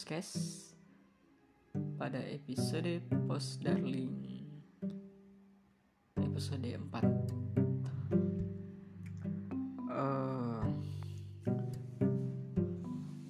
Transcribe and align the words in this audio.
Boskes 0.00 0.72
pada 2.00 2.16
episode 2.32 3.04
Post 3.28 3.60
Darling. 3.60 4.16
Episode 6.16 6.72
4 6.72 7.04
uh, 9.92 10.64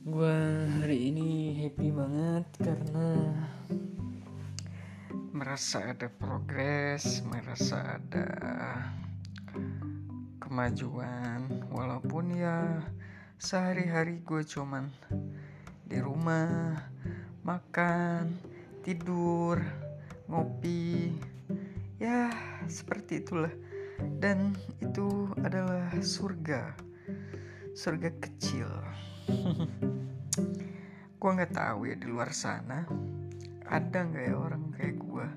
Gue 0.07 0.39
hari 0.79 1.11
ini 1.11 1.59
happy 1.59 1.91
banget 1.91 2.47
karena 2.63 3.35
merasa 5.35 5.91
ada 5.91 6.07
progres, 6.07 7.27
merasa 7.27 7.99
ada 7.99 8.31
kemajuan. 10.39 11.51
Walaupun 11.75 12.39
ya 12.39 12.79
sehari-hari 13.43 14.23
gue 14.23 14.47
cuman 14.47 14.95
rumah 16.21 16.77
makan 17.49 18.29
tidur 18.85 19.57
ngopi. 20.29 21.17
Ya 21.97 22.29
seperti 22.69 23.25
itulah. 23.25 23.49
Dan 24.21 24.53
itu 24.85 25.33
adalah 25.41 25.89
surga. 25.97 26.77
Surga 27.73 28.13
kecil. 28.21 28.69
Gue 31.17 31.31
nggak 31.33 31.57
tahu 31.57 31.89
ya 31.89 31.97
di 31.97 32.05
luar 32.05 32.37
sana 32.37 32.85
ada 33.65 33.99
nggak 34.05 34.25
ya 34.29 34.37
orang 34.37 34.65
kayak 34.77 35.01
gue 35.01 35.29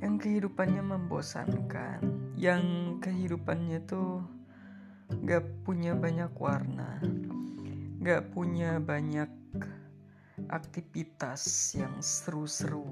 yang 0.00 0.16
kehidupannya 0.16 0.80
membosankan, 0.80 2.00
yang 2.40 2.96
kehidupannya 3.04 3.84
tuh 3.84 4.24
gak 5.28 5.44
punya 5.62 5.94
banyak 5.94 6.32
warna, 6.40 6.98
gak 8.02 8.34
punya 8.34 8.82
banyak 8.82 9.41
aktivitas 10.52 11.72
yang 11.72 11.96
seru-seru 12.04 12.84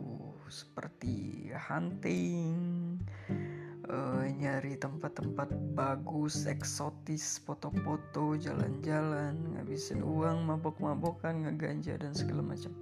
seperti 0.49 1.47
hunting, 1.53 2.97
uh, 3.87 4.25
nyari 4.25 4.81
tempat-tempat 4.81 5.53
bagus, 5.77 6.49
eksotis, 6.49 7.39
foto-foto, 7.45 8.41
jalan-jalan, 8.41 9.37
ngabisin 9.55 10.01
uang, 10.01 10.49
mabok-mabokan, 10.49 11.45
ngeganja 11.45 12.01
dan 12.01 12.17
segala 12.17 12.41
macam. 12.41 12.73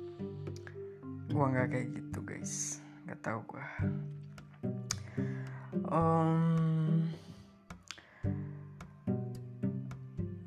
Gua 1.34 1.50
nggak 1.50 1.68
kayak 1.74 1.88
gitu 1.98 2.18
guys, 2.22 2.78
nggak 3.04 3.20
tahu 3.20 3.42
gua 3.50 3.66
um, 5.92 7.02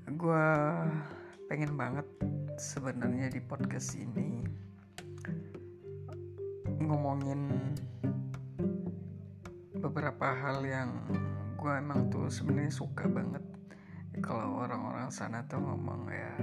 gue 0.08 0.48
pengen 1.50 1.74
banget 1.74 2.06
sebenarnya 2.62 3.34
di 3.34 3.42
podcast 3.42 3.98
ini. 3.98 4.46
Ngomongin 6.78 7.50
beberapa 9.82 10.30
hal 10.30 10.62
yang 10.62 10.94
gue 11.58 11.74
emang 11.74 12.14
tuh 12.14 12.30
sebenarnya 12.30 12.70
suka 12.70 13.10
banget. 13.10 13.42
Kalau 14.22 14.62
orang-orang 14.62 15.10
sana 15.10 15.42
tuh 15.50 15.58
ngomong 15.58 16.06
ya 16.14 16.34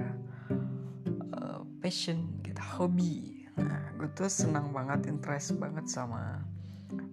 uh, 1.39 1.63
passion 1.79 2.43
gitu 2.43 2.59
hobi. 2.75 3.47
Nah 3.55 3.95
gue 3.95 4.11
tuh 4.19 4.27
senang 4.27 4.75
banget 4.75 5.07
interest 5.07 5.55
banget 5.55 5.87
sama 5.87 6.43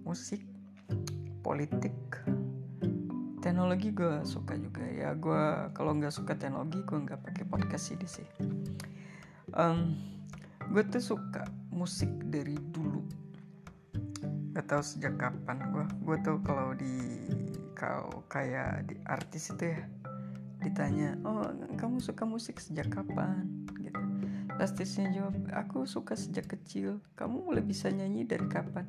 musik 0.02 0.42
politik 1.46 1.94
teknologi 3.38 3.94
gue 3.94 4.26
suka 4.26 4.58
juga. 4.58 4.82
Ya 4.82 5.14
gue 5.14 5.70
kalau 5.78 5.94
nggak 5.94 6.10
suka 6.10 6.34
teknologi 6.34 6.82
gue 6.82 6.98
nggak 7.06 7.22
pakai 7.22 7.46
podcast 7.46 7.94
ini 7.94 8.08
sih 8.10 8.55
um, 9.56 9.96
gue 10.70 10.82
tuh 10.86 11.02
suka 11.02 11.48
musik 11.72 12.08
dari 12.28 12.56
dulu. 12.72 13.02
Nggak 14.52 14.66
tahu 14.72 14.82
sejak 14.84 15.20
kapan 15.20 15.58
gue 15.72 15.86
gue 16.04 16.16
tuh 16.24 16.38
kalau 16.44 16.72
di 16.72 17.28
kau 17.76 18.24
kayak 18.32 18.88
di 18.88 18.96
artis 19.04 19.52
itu 19.52 19.76
ya 19.76 19.84
ditanya 20.64 21.12
oh 21.28 21.44
kamu 21.76 22.00
suka 22.00 22.24
musik 22.24 22.56
sejak 22.60 22.88
kapan? 22.88 23.44
Gitu. 23.76 24.00
Artisnya 24.56 25.12
jawab 25.12 25.36
aku 25.52 25.84
suka 25.84 26.16
sejak 26.16 26.48
kecil. 26.56 27.04
Kamu 27.20 27.44
mulai 27.44 27.60
bisa 27.60 27.92
nyanyi 27.92 28.24
dari 28.24 28.48
kapan? 28.48 28.88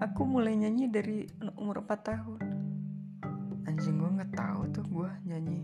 Aku 0.00 0.28
mulai 0.28 0.56
nyanyi 0.56 0.88
dari 0.88 1.28
umur 1.56 1.84
4 1.84 2.08
tahun. 2.08 2.40
Anjing 3.68 3.96
gue 4.00 4.10
nggak 4.16 4.32
tahu 4.32 4.60
tuh 4.72 4.84
gue 4.88 5.10
nyanyi. 5.28 5.60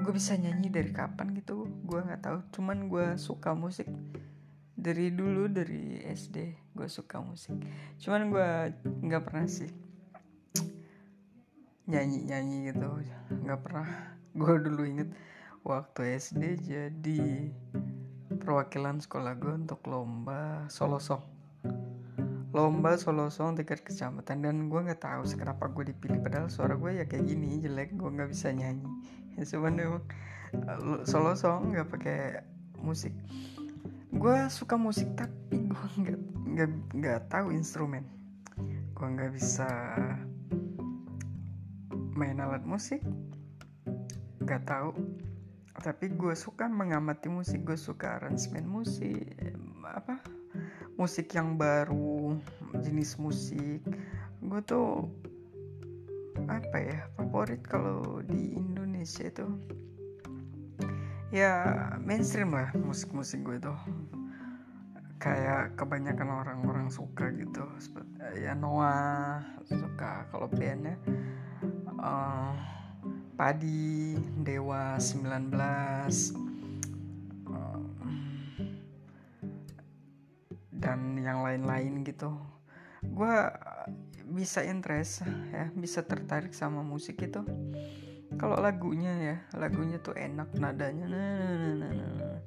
Gue 0.00 0.12
bisa 0.14 0.38
nyanyi 0.38 0.72
dari 0.72 0.90
kapan 0.94 1.34
gitu 1.36 1.59
gue 1.90 2.00
nggak 2.06 2.22
tahu. 2.22 2.38
Cuman 2.54 2.86
gue 2.86 3.18
suka 3.18 3.50
musik 3.58 3.90
dari 4.78 5.10
dulu 5.10 5.50
dari 5.50 5.98
SD 6.06 6.70
gue 6.78 6.88
suka 6.88 7.18
musik. 7.18 7.58
Cuman 7.98 8.30
gue 8.30 8.48
nggak 9.10 9.22
pernah 9.26 9.44
sih 9.50 9.68
nyanyi 11.90 12.22
nyanyi 12.30 12.56
gitu. 12.70 12.86
Nggak 13.42 13.60
pernah. 13.66 13.88
Gue 14.38 14.62
dulu 14.62 14.86
inget 14.86 15.10
waktu 15.66 16.14
SD 16.14 16.62
jadi 16.62 17.50
perwakilan 18.30 19.02
sekolah 19.02 19.34
gue 19.34 19.66
untuk 19.66 19.82
lomba 19.90 20.70
solo 20.70 21.02
song. 21.02 21.26
Lomba 22.54 22.94
solo 22.94 23.26
song 23.26 23.58
tingkat 23.58 23.82
kecamatan. 23.82 24.38
Dan 24.38 24.70
gue 24.70 24.80
nggak 24.86 25.02
tahu 25.02 25.26
kenapa 25.34 25.66
gue 25.66 25.90
dipilih. 25.90 26.22
Padahal 26.22 26.46
suara 26.46 26.78
gue 26.78 27.02
ya 27.02 27.04
kayak 27.10 27.26
gini 27.26 27.58
jelek. 27.58 27.98
Gue 27.98 28.06
nggak 28.06 28.30
bisa 28.30 28.54
nyanyi. 28.54 28.86
Ya 29.34 29.42
cuman 29.50 29.74
emang 29.82 30.04
solo 31.06 31.32
song 31.38 31.74
nggak 31.74 31.88
pakai 31.90 32.20
musik. 32.80 33.14
Gue 34.10 34.36
suka 34.50 34.74
musik 34.74 35.08
tapi 35.14 35.70
gue 35.70 35.86
nggak 36.02 36.18
nggak 36.50 36.70
nggak 36.96 37.20
tahu 37.30 37.54
instrumen. 37.54 38.04
Gue 38.94 39.06
nggak 39.06 39.32
bisa 39.34 39.68
main 42.14 42.42
alat 42.42 42.64
musik. 42.66 43.00
Nggak 44.42 44.66
tahu. 44.66 44.92
Tapi 45.80 46.12
gue 46.12 46.34
suka 46.36 46.68
mengamati 46.68 47.32
musik. 47.32 47.64
Gue 47.64 47.78
suka 47.78 48.20
aransemen 48.20 48.68
musik 48.68 49.24
apa 49.90 50.22
musik 50.94 51.34
yang 51.34 51.58
baru 51.58 52.38
jenis 52.78 53.18
musik. 53.18 53.82
Gue 54.44 54.60
tuh 54.62 55.10
apa 56.46 56.76
ya 56.78 56.98
favorit 57.18 57.60
kalau 57.66 58.22
di 58.24 58.56
Indonesia 58.56 59.28
itu 59.28 59.46
ya 61.30 61.52
mainstream 62.02 62.54
lah 62.54 62.70
musik-musik 62.74 63.42
gue 63.46 63.58
tuh. 63.62 63.78
Kayak 65.20 65.76
kebanyakan 65.76 66.28
orang-orang 66.44 66.88
suka 66.88 67.30
gitu. 67.34 67.64
Seperti 67.78 68.44
ya 68.44 68.54
Noah 68.54 69.44
suka 69.66 70.26
kalau 70.30 70.50
bandnya. 70.50 70.98
Uh, 72.00 72.54
Padi 73.36 74.20
Dewa 74.44 75.00
19 75.00 75.56
dan 80.80 81.20
yang 81.20 81.44
lain-lain 81.44 82.00
gitu. 82.02 82.32
Gue 83.04 83.36
bisa 84.30 84.62
interest 84.64 85.26
ya 85.50 85.68
bisa 85.74 86.06
tertarik 86.06 86.54
sama 86.54 86.86
musik 86.86 87.18
itu 87.18 87.42
kalau 88.38 88.58
lagunya 88.58 89.12
ya 89.16 89.36
lagunya 89.58 89.98
tuh 89.98 90.14
enak 90.14 90.54
nadanya. 90.58 91.06
Nah, 91.10 91.74
nah, 91.74 91.90
nah, 91.90 91.90
nah. 91.94 92.38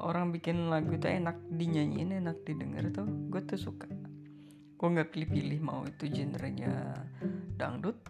orang 0.00 0.32
bikin 0.32 0.72
lagu 0.72 0.96
itu 0.96 1.08
enak 1.08 1.36
dinyanyiin 1.52 2.24
enak 2.24 2.40
didengar 2.44 2.88
tuh 2.92 3.06
gue 3.06 3.40
tuh 3.44 3.60
suka. 3.60 3.88
Gue 4.80 4.88
nggak 4.96 5.12
pilih-pilih 5.12 5.60
mau 5.60 5.84
itu 5.84 6.08
genrenya 6.08 6.96
dangdut 7.56 8.00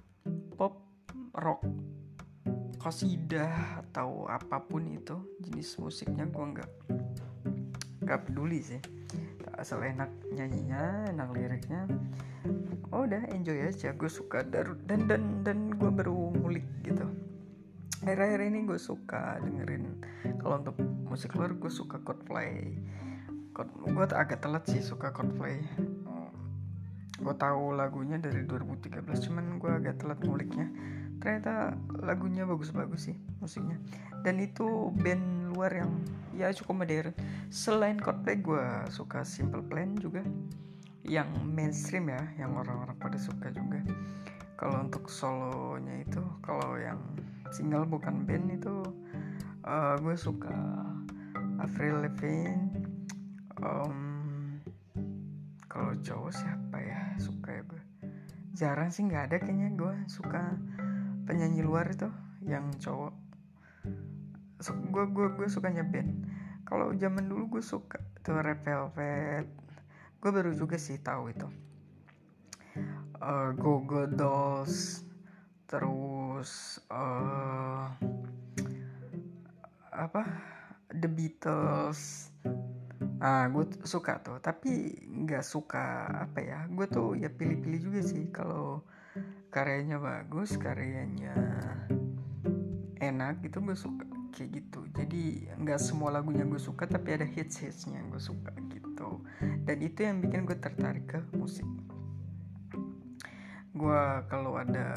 pop 0.54 0.86
rock 1.34 1.66
kosidah 2.80 3.84
atau 3.86 4.26
apa 4.30 4.62
pun 4.64 4.86
itu. 4.90 5.18
Jenis 5.42 5.78
musiknya 5.82 6.26
gue 6.30 6.46
nggak 6.58 6.70
nggak 8.00 8.20
peduli 8.26 8.58
sih 8.58 8.80
asal 9.60 9.84
enak 9.84 10.08
nyanyinya 10.32 11.12
enak 11.12 11.28
liriknya. 11.36 11.84
Oh 12.90 13.04
udah 13.04 13.28
enjoy 13.30 13.68
aja. 13.68 13.92
Gue 13.92 14.08
suka 14.08 14.40
dan 14.42 14.80
dan 14.88 15.44
dan 15.44 15.58
gue 15.76 15.90
baru 15.92 16.32
ngulik 16.40 16.64
gitu. 16.82 17.04
Akhir-akhir 18.00 18.40
ini 18.48 18.64
gue 18.64 18.80
suka 18.80 19.36
dengerin 19.44 20.00
kalau 20.40 20.64
untuk 20.64 20.80
musik 21.04 21.36
luar 21.36 21.52
gue 21.52 21.68
suka 21.68 22.00
Coldplay. 22.00 22.80
Gue 23.84 24.06
agak 24.08 24.40
telat 24.40 24.64
sih 24.64 24.80
suka 24.80 25.12
Coldplay. 25.12 25.60
Gue 27.20 27.36
tahu 27.36 27.76
lagunya 27.76 28.16
dari 28.16 28.48
2013 28.48 29.04
cuman 29.04 29.60
gue 29.60 29.68
agak 29.68 30.00
telat 30.00 30.16
nguliknya. 30.24 30.72
Ternyata 31.20 31.76
lagunya 32.00 32.48
bagus-bagus 32.48 33.12
sih 33.12 33.16
musiknya. 33.44 33.76
Dan 34.24 34.40
itu 34.40 34.88
band 35.04 35.39
luar 35.60 35.76
yang 35.76 35.92
ya 36.32 36.48
cukup 36.56 36.88
modern. 36.88 37.12
Selain 37.52 38.00
Coldplay 38.00 38.40
gue 38.40 38.64
suka 38.88 39.20
Simple 39.28 39.60
Plan 39.60 39.92
juga 40.00 40.24
yang 41.04 41.28
mainstream 41.44 42.08
ya 42.08 42.24
yang 42.40 42.56
orang-orang 42.56 42.96
pada 42.96 43.20
suka 43.20 43.52
juga. 43.52 43.84
Kalau 44.56 44.88
untuk 44.88 45.12
solonya 45.12 46.00
itu 46.00 46.24
kalau 46.40 46.80
yang 46.80 46.96
single 47.52 47.84
bukan 47.84 48.24
band 48.24 48.56
itu 48.56 48.72
uh, 49.68 50.00
gue 50.00 50.16
suka 50.16 50.56
Avril 51.60 52.08
Lavigne 52.08 52.72
um, 53.60 54.56
kalau 55.68 55.92
cowok 56.00 56.32
siapa 56.32 56.76
ya 56.80 57.00
suka 57.20 57.60
ya 57.60 57.62
gue 57.68 57.82
jarang 58.56 58.88
sih 58.88 59.04
nggak 59.04 59.28
ada 59.28 59.36
kayaknya 59.44 59.76
gue 59.76 59.94
suka 60.08 60.56
penyanyi 61.28 61.60
luar 61.60 61.92
itu 61.92 62.08
yang 62.48 62.72
cowok 62.80 63.19
gue 64.68 65.04
gue 65.08 65.26
gue 65.40 65.48
sukanya 65.48 65.80
band 65.80 66.28
kalau 66.70 66.94
zaman 66.94 67.26
dulu 67.26 67.58
gue 67.58 67.64
suka 67.66 67.98
tuh 68.22 68.38
Red 68.38 68.62
Velvet. 68.62 69.42
Gue 70.22 70.30
baru 70.30 70.54
juga 70.54 70.78
sih 70.78 71.02
tahu 71.02 71.34
itu. 71.34 71.50
Uh, 73.18 73.50
Go 73.58 73.82
Go 73.82 74.06
Dolls 74.06 75.02
terus 75.66 76.78
uh, 76.94 77.90
apa? 79.90 80.22
The 80.94 81.10
Beatles. 81.10 82.30
Ah 83.18 83.50
gue 83.50 83.66
suka 83.82 84.22
tuh. 84.22 84.38
Tapi 84.38 84.94
nggak 85.26 85.42
suka 85.42 86.06
apa 86.30 86.38
ya 86.38 86.70
gue 86.70 86.86
tuh 86.86 87.18
ya 87.18 87.34
pilih-pilih 87.34 87.80
juga 87.82 88.00
sih. 88.06 88.30
Kalau 88.30 88.86
karyanya 89.50 89.98
bagus 89.98 90.54
karyanya 90.54 91.34
enak 93.02 93.42
gitu 93.42 93.58
gue 93.58 93.74
suka 93.74 94.19
kayak 94.40 94.64
gitu. 94.64 94.80
Jadi 94.96 95.52
nggak 95.52 95.76
semua 95.76 96.16
lagunya 96.16 96.48
gue 96.48 96.56
suka 96.56 96.88
tapi 96.88 97.12
ada 97.12 97.28
hits 97.28 97.60
hitsnya 97.60 98.00
yang 98.00 98.08
gue 98.08 98.22
suka 98.24 98.56
gitu. 98.72 99.20
Dan 99.68 99.84
itu 99.84 100.00
yang 100.00 100.24
bikin 100.24 100.48
gue 100.48 100.56
tertarik 100.56 101.04
ke 101.04 101.20
musik. 101.36 101.68
Gue 103.76 104.00
kalau 104.32 104.56
ada 104.56 104.96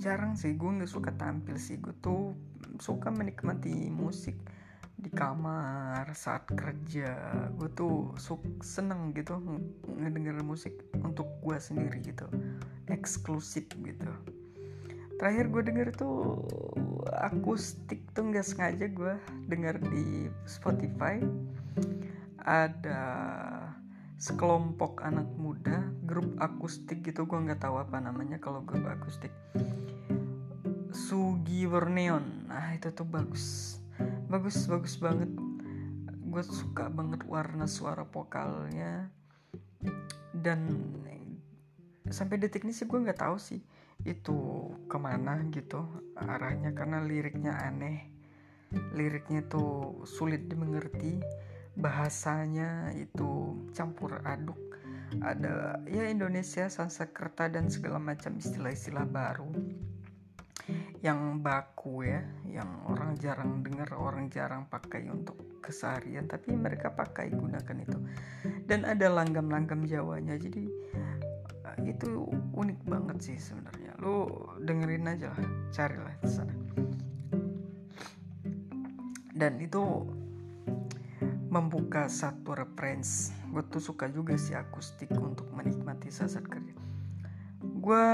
jarang 0.00 0.32
sih 0.32 0.56
gue 0.56 0.80
nggak 0.80 0.88
suka 0.88 1.12
tampil 1.12 1.60
sih. 1.60 1.76
Gue 1.76 1.92
tuh 2.00 2.32
suka 2.80 3.12
menikmati 3.12 3.92
musik 3.92 4.40
di 4.96 5.12
kamar 5.12 6.08
saat 6.16 6.48
kerja. 6.48 7.20
Gue 7.52 7.68
tuh 7.76 8.16
suk 8.16 8.40
seneng 8.64 9.12
gitu 9.12 9.36
ngedenger 9.92 10.40
musik 10.40 10.72
untuk 11.04 11.28
gue 11.44 11.60
sendiri 11.60 12.00
gitu. 12.00 12.24
Eksklusif 12.88 13.68
gitu 13.76 14.35
terakhir 15.16 15.48
gue 15.48 15.62
denger 15.64 15.88
tuh 15.96 16.44
akustik 17.08 18.04
tuh 18.12 18.28
nggak 18.28 18.44
sengaja 18.44 18.86
gue 18.92 19.14
denger 19.48 19.80
di 19.88 20.28
Spotify. 20.44 21.20
Ada 22.46 23.02
sekelompok 24.16 25.04
anak 25.04 25.28
muda 25.36 25.84
grup 26.06 26.36
akustik 26.40 27.04
gitu 27.04 27.28
gue 27.28 27.36
nggak 27.36 27.60
tahu 27.60 27.80
apa 27.80 27.98
namanya 28.00 28.36
kalau 28.38 28.62
grup 28.62 28.84
akustik. 28.86 29.32
Sugi 30.92 31.68
Verneon. 31.68 32.48
Nah 32.48 32.76
itu 32.76 32.92
tuh 32.92 33.08
bagus. 33.08 33.76
Bagus 34.28 34.68
bagus 34.68 34.96
banget. 35.00 35.32
Gue 36.28 36.42
suka 36.44 36.92
banget 36.92 37.24
warna 37.24 37.64
suara 37.64 38.04
vokalnya. 38.04 39.08
Dan 40.36 40.68
sampai 42.06 42.38
detik 42.38 42.62
ini 42.62 42.70
sih 42.70 42.86
gue 42.86 43.02
nggak 43.02 43.18
tahu 43.18 43.34
sih 43.34 43.58
itu 44.06 44.70
ke 44.86 44.96
mana 44.96 45.42
gitu 45.50 45.82
arahnya. 46.14 46.70
Karena 46.72 47.02
liriknya 47.02 47.58
aneh. 47.58 48.06
Liriknya 48.94 49.42
tuh 49.50 50.06
sulit 50.06 50.46
dimengerti. 50.46 51.18
Bahasanya 51.76 52.94
itu 52.94 53.60
campur 53.74 54.22
aduk. 54.22 54.56
Ada 55.22 55.82
ya 55.86 56.08
Indonesia 56.08 56.66
Sanskerta 56.66 57.50
dan 57.50 57.68
segala 57.68 57.98
macam 57.98 58.38
istilah-istilah 58.38 59.06
baru. 59.10 59.50
Yang 61.02 61.20
baku 61.42 62.06
ya. 62.06 62.22
Yang 62.46 62.70
orang 62.86 63.10
jarang 63.18 63.50
dengar 63.66 63.90
orang 63.98 64.30
jarang 64.30 64.70
pakai 64.70 65.10
untuk 65.10 65.58
keseharian. 65.58 66.30
Tapi 66.30 66.54
mereka 66.54 66.94
pakai 66.94 67.34
gunakan 67.34 67.76
itu. 67.82 67.98
Dan 68.70 68.86
ada 68.86 69.10
langgam-langgam 69.10 69.82
Jawanya. 69.86 70.38
Jadi 70.38 70.66
itu 71.84 72.24
unik 72.56 72.80
banget 72.88 73.18
sih 73.20 73.36
sebenarnya. 73.36 73.92
Lu 74.00 74.28
dengerin 74.62 75.10
aja 75.12 75.34
lah 75.36 75.44
carilah 75.74 76.14
di 76.22 76.30
sana. 76.30 76.54
Dan 79.36 79.60
itu 79.60 79.84
membuka 81.52 82.08
satu 82.08 82.56
reference. 82.56 83.32
Gue 83.52 83.64
tuh 83.68 83.80
suka 83.80 84.08
juga 84.08 84.36
sih 84.40 84.56
akustik 84.56 85.12
untuk 85.16 85.48
menikmati 85.52 86.08
saat 86.08 86.40
kerja. 86.44 86.72
Gue 87.60 88.08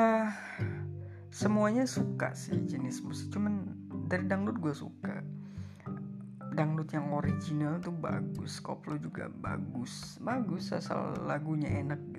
semuanya 1.32 1.88
suka 1.88 2.36
sih 2.36 2.60
jenis 2.66 3.00
musik 3.00 3.32
cuman 3.32 3.70
dari 4.10 4.26
dangdut 4.26 4.58
gue 4.58 4.74
suka. 4.74 5.22
Dangdut 6.52 6.92
yang 6.92 7.16
original 7.16 7.80
tuh 7.80 7.96
bagus 7.96 8.60
koplo 8.60 9.00
juga 9.00 9.32
bagus. 9.32 10.20
Bagus 10.20 10.68
asal 10.76 11.16
lagunya 11.24 11.80
enak 11.80 12.11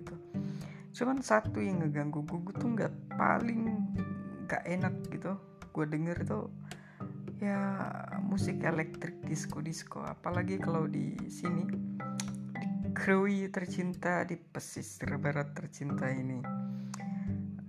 cuman 0.94 1.26
satu 1.26 1.58
yang 1.58 1.82
ngeganggu 1.82 2.22
gue, 2.22 2.40
gue 2.50 2.56
tuh 2.56 2.70
nggak 2.78 2.94
paling 3.18 3.74
nggak 4.46 4.64
enak 4.70 4.94
gitu. 5.10 5.34
Gue 5.74 5.90
denger 5.90 6.22
itu 6.22 6.40
ya 7.42 7.60
musik 8.24 8.62
elektrik 8.64 9.20
disco 9.28 9.60
disco 9.60 10.00
apalagi 10.00 10.56
kalau 10.62 10.88
di 10.88 11.18
sini 11.28 11.68
di 11.68 11.78
Krui 12.94 13.50
tercinta 13.50 14.22
di 14.22 14.38
pesisir 14.38 15.18
barat 15.18 15.58
tercinta 15.58 16.06
ini. 16.14 16.40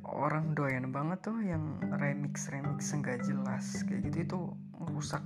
Orang 0.05 0.53
doyan 0.53 0.93
banget 0.93 1.25
tuh 1.25 1.41
yang 1.41 1.81
remix 1.97 2.53
remix 2.53 2.93
nggak 2.93 3.25
jelas. 3.25 3.83
Kayak 3.89 4.13
gitu 4.13 4.19
itu 4.21 4.41
merusak 4.77 5.25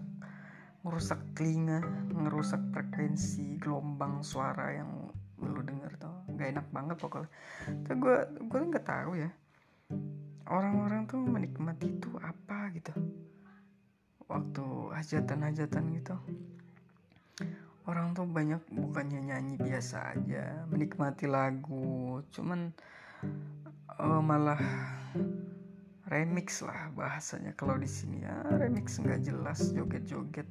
merusak 0.86 1.18
telinga 1.34 1.82
merusak 2.14 2.62
frekuensi 2.70 3.58
gelombang 3.58 4.22
suara 4.22 4.70
yang 4.70 4.97
nggak 6.38 6.50
enak 6.54 6.66
banget 6.70 6.96
pokoknya. 7.02 7.30
Tuh 7.82 7.96
gue 7.98 8.16
gue 8.46 8.60
nggak 8.70 8.86
tahu 8.86 9.18
ya 9.18 9.30
orang-orang 10.48 11.04
tuh 11.04 11.20
menikmati 11.20 12.00
itu 12.00 12.08
apa 12.20 12.72
gitu. 12.72 12.92
Waktu 14.28 14.64
hajatan-hajatan 14.92 15.84
gitu. 16.00 16.16
Orang 17.88 18.12
tuh 18.12 18.28
banyak 18.28 18.60
bukannya 18.68 19.32
nyanyi 19.32 19.56
biasa 19.56 20.12
aja 20.12 20.68
menikmati 20.68 21.24
lagu 21.24 22.20
cuman 22.36 22.68
uh, 23.96 24.20
malah 24.20 24.60
remix 26.12 26.60
lah 26.60 26.92
bahasanya. 26.92 27.56
Kalau 27.56 27.80
di 27.80 27.88
sini 27.88 28.24
ya 28.24 28.36
remix 28.60 29.00
nggak 29.00 29.24
jelas 29.24 29.72
joget-joget. 29.72 30.48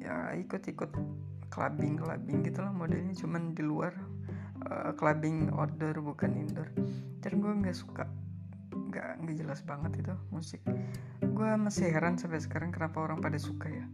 Ya 0.00 0.32
ikut-ikut 0.32 0.92
clubbing 1.52 2.00
clubbing 2.00 2.40
gitulah 2.40 2.72
modelnya. 2.72 3.12
Cuman 3.12 3.52
di 3.52 3.60
luar 3.60 3.92
uh, 4.68 4.92
clubbing 4.94 5.50
outdoor 5.54 5.98
bukan 6.02 6.34
indoor. 6.36 6.68
Dan 7.22 7.38
gue 7.38 7.52
nggak 7.52 7.76
suka 7.76 8.04
nggak 8.72 9.24
nggak 9.24 9.36
jelas 9.40 9.60
banget 9.64 10.04
itu 10.04 10.14
musik. 10.28 10.60
Gue 11.24 11.50
masih 11.56 11.88
heran 11.88 12.20
sampai 12.20 12.40
sekarang 12.44 12.70
kenapa 12.72 13.00
orang 13.00 13.24
pada 13.24 13.40
suka 13.40 13.68
ya. 13.68 13.86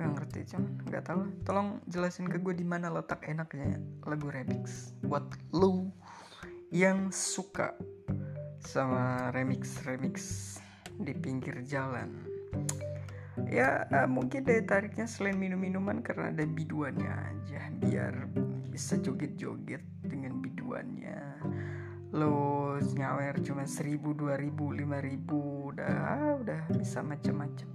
Nggak 0.00 0.10
ngerti 0.16 0.40
cuman 0.54 0.72
nggak 0.88 1.04
tahu. 1.04 1.20
Tolong 1.44 1.68
jelasin 1.88 2.26
ke 2.28 2.40
gue 2.40 2.54
di 2.56 2.66
mana 2.66 2.88
letak 2.88 3.24
enaknya 3.28 3.76
lagu 4.08 4.32
remix 4.32 4.96
buat 5.04 5.24
lu 5.52 5.92
yang 6.72 7.12
suka 7.12 7.76
sama 8.58 9.30
remix 9.36 9.84
remix 9.84 10.16
di 10.96 11.12
pinggir 11.12 11.60
jalan. 11.68 12.10
Ya 13.50 13.84
uh, 13.90 14.08
mungkin 14.08 14.46
daya 14.46 14.62
tariknya 14.62 15.04
selain 15.10 15.36
minum-minuman 15.36 16.00
karena 16.00 16.30
ada 16.30 16.44
biduannya 16.46 17.10
aja 17.10 17.60
biar 17.82 18.14
bisa 18.74 18.98
joget-joget 18.98 19.86
dengan 20.02 20.42
biduannya. 20.42 21.38
Lo 22.10 22.74
nyawer 22.82 23.38
cuma 23.46 23.62
seribu 23.70 24.10
dua 24.18 24.34
ribu 24.34 24.74
lima 24.74 24.98
ribu 24.98 25.70
udah 25.70 26.42
udah 26.42 26.60
bisa 26.74 26.98
macam-macam 27.06 27.70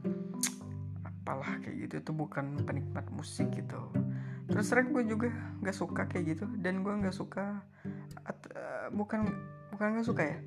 apalah 1.08 1.56
kayak 1.64 1.88
gitu 1.88 1.96
itu 2.04 2.12
bukan 2.12 2.60
penikmat 2.68 3.08
musik 3.16 3.48
gitu. 3.56 3.80
Terus 4.52 4.68
terang 4.68 4.92
gue 4.92 5.08
juga 5.08 5.32
nggak 5.64 5.78
suka 5.78 6.04
kayak 6.12 6.36
gitu 6.36 6.46
dan 6.60 6.84
gue 6.84 6.92
nggak 6.92 7.16
suka 7.16 7.64
at, 8.28 8.40
uh, 8.52 8.92
bukan 8.92 9.32
bukan 9.72 9.88
nggak 9.96 10.08
suka 10.08 10.24
ya. 10.36 10.40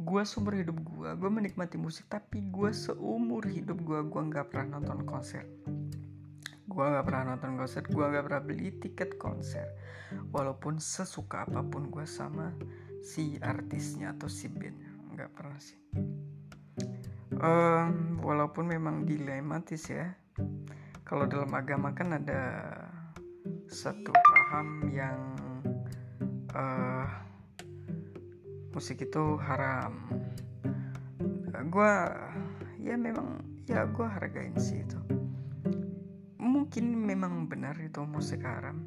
Gue 0.00 0.24
seumur 0.24 0.56
hidup 0.56 0.80
gue 0.80 1.10
gue 1.20 1.30
menikmati 1.30 1.76
musik 1.76 2.08
tapi 2.08 2.48
gue 2.48 2.72
seumur 2.72 3.44
hidup 3.44 3.76
gue 3.84 4.00
gue 4.08 4.22
nggak 4.24 4.48
pernah 4.56 4.80
nonton 4.80 5.04
konser 5.04 5.44
gue 6.72 6.86
nggak 6.88 7.04
pernah 7.04 7.36
nonton 7.36 7.60
konser 7.60 7.84
gue 7.84 8.00
nggak 8.00 8.24
pernah 8.24 8.42
beli 8.42 8.68
tiket 8.80 9.20
konser. 9.20 9.68
Walaupun 10.32 10.80
sesuka 10.80 11.44
apa 11.44 11.60
pun 11.60 11.92
gue 11.92 12.08
sama 12.08 12.56
si 13.04 13.36
artisnya 13.44 14.16
atau 14.16 14.32
si 14.32 14.48
bandnya 14.48 14.88
nggak 15.12 15.30
pernah 15.36 15.60
sih. 15.60 15.76
Um, 17.36 18.20
walaupun 18.24 18.72
memang 18.72 19.04
dilematis 19.04 19.92
ya. 19.92 20.16
Kalau 21.04 21.28
dalam 21.28 21.52
agama 21.52 21.92
kan 21.92 22.16
ada 22.16 22.40
satu 23.68 24.16
paham 24.16 24.88
yang 24.88 25.20
uh, 26.56 27.08
musik 28.72 29.04
itu 29.04 29.36
haram. 29.44 30.08
Gue 31.68 31.92
ya 32.80 32.96
memang 32.96 33.44
ya 33.68 33.84
gue 33.86 34.06
hargain 34.08 34.56
sih 34.58 34.82
itu 34.82 35.11
mungkin 36.62 36.94
memang 36.94 37.50
benar 37.50 37.74
itu 37.82 38.06
musik 38.06 38.46
haram 38.46 38.86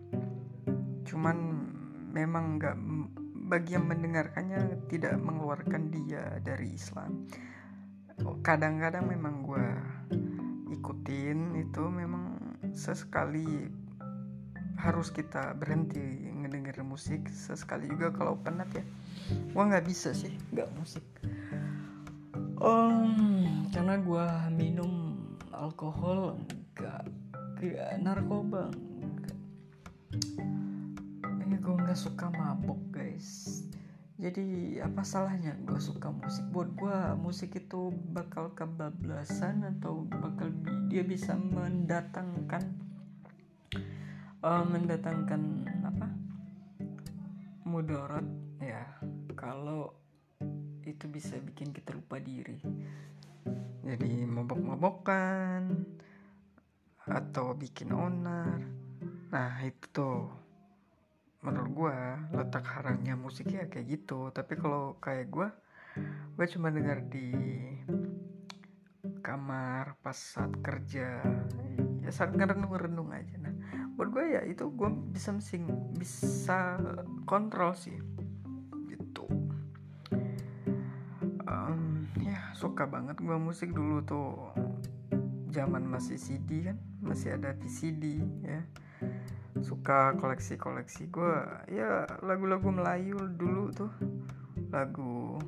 cuman 1.03 1.37
memang 2.15 2.55
nggak 2.55 2.75
bagi 3.45 3.77
yang 3.77 3.85
mendengarkannya 3.85 4.89
tidak 4.89 5.13
mengeluarkan 5.21 5.93
dia 5.93 6.41
dari 6.41 6.73
Islam. 6.73 7.29
Kadang-kadang 8.41 9.05
memang 9.05 9.45
gue 9.45 9.67
ikutin 10.73 11.53
itu 11.61 11.83
memang 11.85 12.41
sesekali 12.73 13.69
harus 14.81 15.13
kita 15.13 15.53
berhenti 15.55 16.31
ngedenger 16.35 16.81
musik 16.81 17.29
sesekali 17.29 17.85
juga 17.85 18.09
kalau 18.17 18.33
penat 18.41 18.69
ya. 18.73 18.85
Gue 19.53 19.61
nggak 19.61 19.85
bisa 19.85 20.09
sih 20.15 20.33
nggak 20.49 20.69
musik. 20.79 21.05
Um, 22.57 23.67
karena 23.69 24.01
gue 24.01 24.27
minum 24.57 25.21
alkohol 25.53 26.39
enggak 26.39 27.05
kayak 27.57 27.99
narkoba. 28.03 28.71
Enggak 29.01 29.35
ini 31.45 31.61
gue 31.61 31.75
nggak 31.77 31.99
suka 31.99 32.33
mabok 32.33 32.81
guys. 32.89 33.61
Jadi 34.17 34.75
apa 34.81 35.05
salahnya 35.05 35.53
gue 35.61 35.77
suka 35.77 36.09
musik? 36.09 36.41
Buat 36.49 36.69
gue 36.73 36.97
musik 37.21 37.51
itu 37.53 37.93
bakal 38.15 38.49
kebablasan 38.57 39.61
atau 39.77 40.09
bakal 40.09 40.49
dia 40.89 41.05
bisa 41.05 41.37
mendatangkan 41.37 42.63
uh, 44.41 44.65
mendatangkan 44.65 45.41
apa? 45.85 46.07
Mudarat 47.67 48.25
ya. 48.57 48.83
Kalau 49.37 49.93
itu 50.81 51.05
bisa 51.05 51.37
bikin 51.37 51.71
kita 51.75 51.93
lupa 51.93 52.17
diri. 52.17 52.57
Jadi 53.85 54.25
mabok-mabokan 54.25 55.85
atau 57.05 57.53
bikin 57.53 57.93
onar. 57.93 58.61
Nah 59.29 59.61
itu 59.61 59.85
tuh. 59.93 60.21
Menurut 61.45 61.71
gue 61.77 61.97
letak 62.33 62.65
haramnya 62.65 63.13
musik 63.13 63.53
ya 63.53 63.69
kayak 63.69 64.01
gitu. 64.01 64.33
Tapi 64.33 64.57
kalau 64.57 64.97
kayak 64.97 65.29
gue 65.29 65.47
gue 66.35 66.45
cuma 66.51 66.73
dengar 66.73 66.99
di 67.07 67.29
kamar 69.21 69.97
pas 70.01 70.17
saat 70.17 70.53
kerja. 70.65 71.21
Ya 72.01 72.09
saat 72.09 72.33
ngerenung-renung 72.33 73.13
aja. 73.13 73.37
Nah 73.37 73.53
buat 73.93 74.09
gue 74.09 74.25
ya 74.35 74.41
itu 74.43 74.65
gue 74.73 74.89
bisa 75.13 75.33
sing 75.39 75.69
bisa 75.93 76.81
kontrol 77.29 77.77
sih. 77.77 77.97
Suka 82.55 82.87
banget 82.87 83.19
gue 83.19 83.35
musik 83.35 83.75
dulu 83.75 83.99
tuh. 84.07 84.31
Zaman 85.51 85.83
masih 85.85 86.15
CD 86.15 86.71
kan 86.71 86.79
masih 87.05 87.37
ada 87.37 87.53
VCD 87.55 88.19
ya. 88.43 88.61
Suka 89.61 90.17
koleksi-koleksi. 90.19 91.07
Gue 91.13 91.33
ya 91.71 92.09
lagu-lagu 92.25 92.67
Melayu 92.73 93.15
dulu 93.37 93.71
tuh. 93.71 93.93
Lagu 94.73 95.39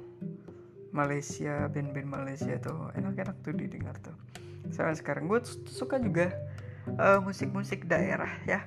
Malaysia 0.95 1.67
band-band 1.67 2.07
Malaysia 2.07 2.55
tuh 2.61 2.93
enak-enak 2.95 3.37
tuh 3.43 3.53
didengar 3.57 3.97
tuh. 3.99 4.15
Sampai 4.71 4.95
sekarang 4.95 5.27
gue 5.27 5.41
suka 5.67 5.99
juga 5.99 6.31
uh, 6.95 7.19
musik-musik 7.19 7.89
daerah 7.89 8.31
ya. 8.47 8.63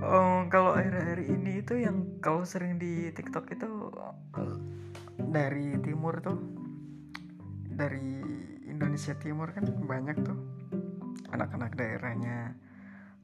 Um, 0.00 0.46
kalau 0.48 0.78
akhir-akhir 0.78 1.28
ini 1.28 1.60
itu 1.60 1.82
yang 1.82 2.22
kalau 2.22 2.46
sering 2.46 2.78
di 2.78 3.10
TikTok 3.10 3.52
itu 3.52 3.90
dari 5.18 5.76
timur 5.82 6.22
tuh 6.22 6.38
dari 7.74 8.22
Indonesia 8.70 9.12
Timur 9.18 9.52
kan 9.52 9.66
banyak 9.66 10.16
tuh 10.24 10.38
anak-anak 11.30 11.72
daerahnya 11.78 12.54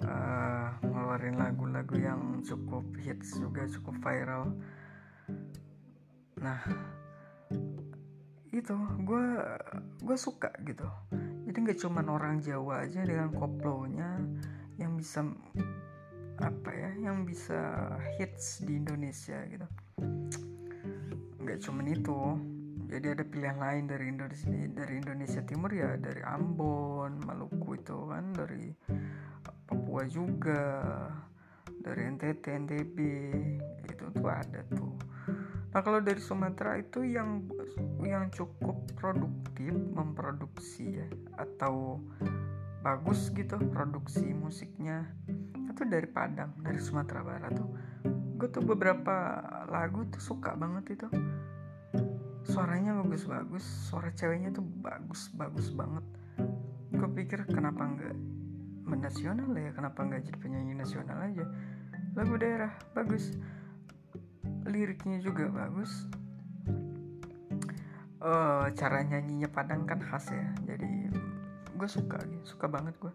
uh, 0.02 0.68
ngeluarin 0.82 1.36
lagu-lagu 1.40 1.96
yang 1.96 2.22
cukup 2.44 2.84
hits 3.00 3.38
juga 3.38 3.64
cukup 3.70 3.96
viral. 4.02 4.52
Nah 6.40 6.60
itu 8.52 8.76
gue 9.04 9.26
gue 10.00 10.16
suka 10.16 10.50
gitu. 10.64 10.86
Jadi 11.46 11.56
nggak 11.62 11.80
cuma 11.80 12.00
orang 12.02 12.40
Jawa 12.42 12.88
aja 12.88 13.04
dengan 13.04 13.30
koplonya 13.32 14.20
yang 14.76 14.96
bisa 14.96 15.24
apa 16.36 16.68
ya 16.68 16.92
yang 17.00 17.24
bisa 17.24 17.88
hits 18.20 18.64
di 18.64 18.76
Indonesia 18.76 19.40
gitu. 19.48 19.66
Nggak 21.40 21.58
cuma 21.64 21.80
itu 21.86 22.18
jadi 22.86 23.18
ada 23.18 23.24
pilihan 23.26 23.58
lain 23.58 23.84
dari 23.90 24.06
Indonesia 24.10 24.50
dari 24.70 24.94
Indonesia 25.02 25.42
Timur 25.42 25.70
ya 25.74 25.98
dari 25.98 26.22
Ambon 26.22 27.18
Maluku 27.26 27.74
itu 27.74 27.96
kan 28.06 28.30
dari 28.30 28.70
Papua 29.66 30.06
juga 30.06 30.62
dari 31.82 32.06
NTT 32.06 32.44
NTB 32.66 32.98
itu 33.90 34.04
tuh 34.14 34.28
ada 34.30 34.62
tuh. 34.70 34.94
Nah 35.74 35.80
kalau 35.82 35.98
dari 35.98 36.22
Sumatera 36.22 36.78
itu 36.78 37.02
yang 37.02 37.46
yang 38.02 38.30
cukup 38.30 38.86
produktif 38.94 39.74
memproduksi 39.74 41.02
ya 41.02 41.08
atau 41.38 41.98
bagus 42.86 43.34
gitu 43.34 43.58
produksi 43.74 44.30
musiknya 44.30 45.10
itu 45.66 45.82
dari 45.82 46.06
Padang 46.06 46.54
dari 46.62 46.78
Sumatera 46.78 47.26
Barat 47.26 47.52
tuh. 47.58 47.70
Gue 48.38 48.48
tuh 48.52 48.62
beberapa 48.62 49.42
lagu 49.66 50.06
tuh 50.06 50.22
suka 50.22 50.54
banget 50.54 50.94
itu 50.94 51.08
suaranya 52.46 52.94
bagus-bagus 53.02 53.64
suara 53.90 54.14
ceweknya 54.14 54.54
tuh 54.54 54.62
bagus-bagus 54.62 55.74
banget. 55.74 56.04
Gue 56.94 57.08
pikir 57.22 57.44
kenapa 57.50 57.82
nggak 57.82 58.16
menasional 58.86 59.50
ya? 59.52 59.74
Kenapa 59.74 60.06
nggak 60.06 60.30
jadi 60.30 60.38
penyanyi 60.38 60.72
nasional 60.78 61.18
aja? 61.18 61.44
Lagu 62.14 62.34
daerah 62.38 62.72
bagus. 62.94 63.34
Liriknya 64.66 65.18
juga 65.18 65.50
bagus. 65.50 65.90
Uh, 68.16 68.72
cara 68.74 69.04
nyanyinya 69.06 69.50
Padang 69.50 69.84
kan 69.84 70.00
khas 70.00 70.30
ya. 70.30 70.48
Jadi 70.64 71.10
gue 71.76 71.88
suka 71.90 72.24
suka 72.48 72.66
banget 72.72 72.96
gue 72.96 73.12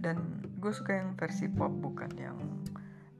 dan 0.00 0.40
gue 0.56 0.72
suka 0.72 0.96
yang 0.96 1.12
versi 1.12 1.44
pop 1.52 1.68
bukan 1.68 2.08
yang 2.16 2.38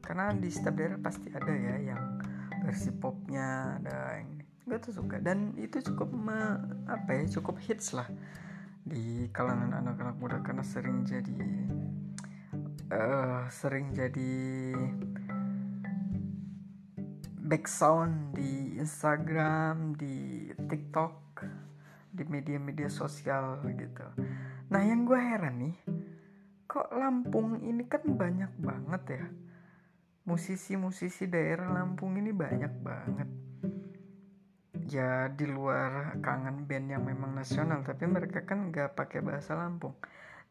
karena 0.01 0.33
di 0.33 0.49
setiap 0.49 0.81
daerah 0.81 0.99
pasti 1.03 1.29
ada 1.35 1.53
ya 1.53 1.93
yang 1.93 2.23
versi 2.65 2.95
popnya 2.95 3.77
ada 3.83 4.17
yang 4.17 4.36
gue 4.67 4.79
tuh 4.83 4.93
suka. 4.93 5.23
Dan 5.23 5.55
itu 5.57 5.79
cukup 5.81 6.11
me, 6.11 6.39
apa 6.91 7.23
ya 7.23 7.25
cukup 7.39 7.63
hits 7.63 7.95
lah 7.95 8.11
di 8.87 9.31
kalangan 9.35 9.83
anak-anak 9.83 10.17
muda 10.19 10.39
karena 10.43 10.63
sering 10.63 11.03
jadi 11.03 11.39
uh, 12.95 13.47
sering 13.51 13.91
jadi 13.95 14.35
back 17.47 17.67
sound 17.67 18.35
di 18.35 18.79
Instagram 18.79 19.95
di 19.95 20.51
TikTok 20.55 21.43
di 22.11 22.23
media-media 22.27 22.91
sosial 22.91 23.63
gitu. 23.75 24.07
Nah 24.71 24.83
yang 24.83 25.07
gue 25.07 25.19
heran 25.19 25.63
nih 25.63 25.77
kok 26.67 26.91
Lampung 26.91 27.63
ini 27.63 27.87
kan 27.87 28.03
banyak 28.03 28.51
banget 28.59 29.03
ya? 29.23 29.25
Musisi-musisi 30.27 31.31
daerah 31.31 31.71
Lampung 31.71 32.19
ini 32.19 32.35
banyak 32.35 32.73
banget 32.83 33.46
ya 34.87 35.27
di 35.35 35.47
luar 35.51 36.15
kangen 36.23 36.63
band 36.71 36.87
yang 36.95 37.03
memang 37.03 37.35
nasional 37.35 37.83
tapi 37.83 38.07
mereka 38.07 38.47
kan 38.47 38.71
nggak 38.71 38.95
pakai 38.95 39.19
bahasa 39.19 39.59
Lampung. 39.59 39.99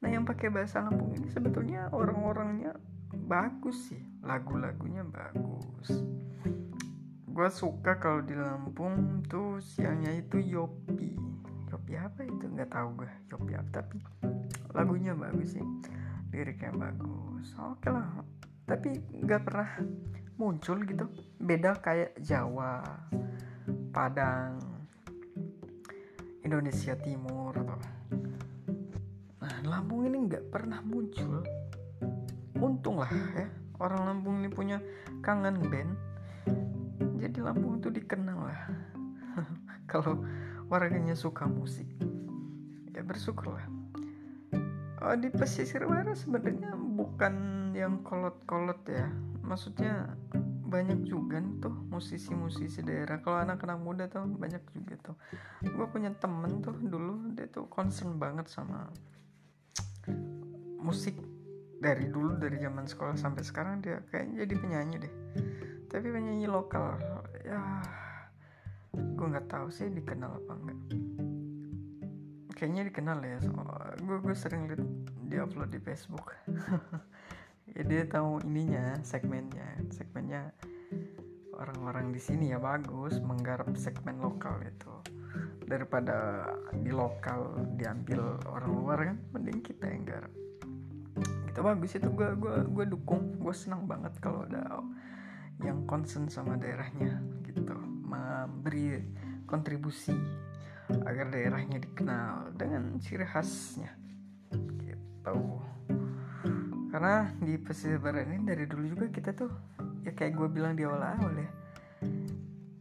Nah 0.04 0.12
yang 0.12 0.28
pakai 0.28 0.52
bahasa 0.52 0.84
Lampung 0.84 1.16
ini 1.16 1.32
sebetulnya 1.32 1.88
orang-orangnya 1.96 2.76
bagus 3.16 3.92
sih 3.92 4.04
lagu-lagunya 4.20 5.08
bagus. 5.08 6.04
Gue 7.32 7.50
suka 7.52 7.96
kalau 8.00 8.24
di 8.24 8.36
Lampung 8.36 9.24
tuh 9.24 9.64
siangnya 9.64 10.12
itu 10.12 10.40
Yopi. 10.40 11.16
Yopi 11.72 11.94
apa 11.96 12.28
itu? 12.28 12.46
Nggak 12.52 12.76
tahu 12.76 13.04
gue 13.04 13.12
Yopi 13.32 13.52
apa 13.56 13.70
tapi 13.84 14.04
lagunya 14.76 15.16
bagus 15.16 15.56
sih 15.56 15.66
liriknya 16.36 16.76
bagus. 16.76 17.56
Oke 17.56 17.88
lah 17.88 18.20
tapi 18.68 19.00
nggak 19.24 19.42
pernah 19.48 19.70
muncul 20.36 20.84
gitu. 20.84 21.08
Beda 21.40 21.80
kayak 21.80 22.20
Jawa 22.20 22.84
Padang 23.96 24.60
Indonesia 26.44 27.00
Timur 27.00 27.56
atau 27.56 27.80
nah 29.40 29.56
Lampung 29.64 30.04
ini 30.04 30.28
nggak 30.28 30.52
pernah 30.52 30.84
muncul. 30.84 31.40
Untung 32.60 33.00
lah 33.00 33.08
ya 33.40 33.48
orang 33.80 34.04
Lampung 34.04 34.44
ini 34.44 34.52
punya 34.52 34.84
kangen 35.24 35.64
band. 35.72 35.96
Jadi 37.24 37.40
Lampung 37.40 37.80
itu 37.80 37.88
dikenal 37.88 38.52
lah. 38.52 38.62
Kalau 39.92 40.28
warganya 40.68 41.16
suka 41.16 41.48
musik 41.48 41.88
ya 42.92 43.00
bersyukurlah. 43.00 43.64
Oh, 45.08 45.16
di 45.16 45.32
pesisir 45.32 45.88
barat 45.88 46.20
sebenarnya 46.20 46.76
bukan 46.76 47.34
yang 47.72 48.04
kolot-kolot 48.04 48.84
ya. 48.92 49.08
Maksudnya 49.40 50.20
banyak 50.66 51.06
juga 51.06 51.40
tuh 51.62 51.74
musisi-musisi 51.94 52.82
daerah. 52.82 53.22
Kalau 53.22 53.42
anak-anak 53.46 53.80
muda 53.80 54.04
tuh 54.10 54.26
banyak 54.26 54.62
juga 54.74 54.94
tuh. 55.00 55.16
Gue 55.62 55.86
punya 55.88 56.12
temen 56.18 56.60
tuh 56.66 56.74
dulu 56.74 57.32
dia 57.38 57.46
tuh 57.48 57.70
concern 57.70 58.18
banget 58.18 58.50
sama 58.50 58.90
musik. 60.82 61.16
Dari 61.76 62.10
dulu 62.10 62.42
dari 62.42 62.58
zaman 62.58 62.90
sekolah 62.90 63.14
sampai 63.14 63.46
sekarang 63.46 63.86
dia 63.86 64.02
kayaknya 64.10 64.44
jadi 64.44 64.54
penyanyi 64.58 64.96
deh. 65.06 65.14
Tapi 65.86 66.08
penyanyi 66.10 66.50
lokal 66.50 66.98
ya 67.46 67.62
gue 68.96 69.28
nggak 69.28 69.48
tahu 69.52 69.68
sih 69.68 69.92
dikenal 69.92 70.32
apa 70.40 70.52
enggak 70.56 70.80
kayaknya 72.56 72.88
dikenal 72.88 73.20
ya 73.20 73.38
so, 73.44 73.52
gue 74.00 74.18
gue 74.24 74.36
sering 74.36 74.72
liat 74.72 74.82
dia 75.28 75.44
upload 75.44 75.70
di 75.76 75.80
Facebook 75.84 76.32
ya 77.76 77.84
dia 77.84 78.02
tahu 78.08 78.40
ininya 78.48 78.98
segmennya. 79.04 79.84
Segmennya 79.92 80.56
orang-orang 81.56 82.16
di 82.16 82.20
sini 82.24 82.52
ya 82.56 82.60
bagus 82.60 83.20
menggarap 83.20 83.76
segmen 83.76 84.20
lokal 84.24 84.64
itu. 84.64 84.96
Daripada 85.68 86.48
di 86.72 86.90
lokal 86.90 87.76
diambil 87.76 88.40
orang 88.48 88.72
luar 88.72 88.98
kan 89.12 89.18
mending 89.36 89.60
kita 89.60 89.86
yang 89.92 90.04
garap. 90.08 90.34
Itu 91.52 91.60
bagus 91.60 91.92
itu 91.96 92.08
gue 92.12 92.30
gue 92.40 92.56
gue 92.72 92.86
dukung 92.88 93.40
gue 93.40 93.56
senang 93.56 93.84
banget 93.84 94.16
kalau 94.24 94.48
ada 94.48 94.80
yang 95.60 95.84
concern 95.84 96.32
sama 96.32 96.56
daerahnya 96.56 97.20
gitu. 97.44 97.76
Memberi 98.06 99.04
kontribusi 99.44 100.16
agar 100.86 101.34
daerahnya 101.34 101.82
dikenal 101.82 102.54
dengan 102.54 103.02
ciri 103.02 103.26
khasnya 103.26 103.90
gitu 104.86 105.55
karena 107.06 107.30
di 107.38 107.54
pesisir 107.62 108.02
barat 108.02 108.26
ini 108.26 108.50
dari 108.50 108.66
dulu 108.66 108.98
juga 108.98 109.06
kita 109.14 109.30
tuh 109.38 109.54
ya 110.02 110.10
kayak 110.18 110.42
gue 110.42 110.50
bilang 110.50 110.74
di 110.74 110.90
awal-awal 110.90 111.38
ya 111.38 111.50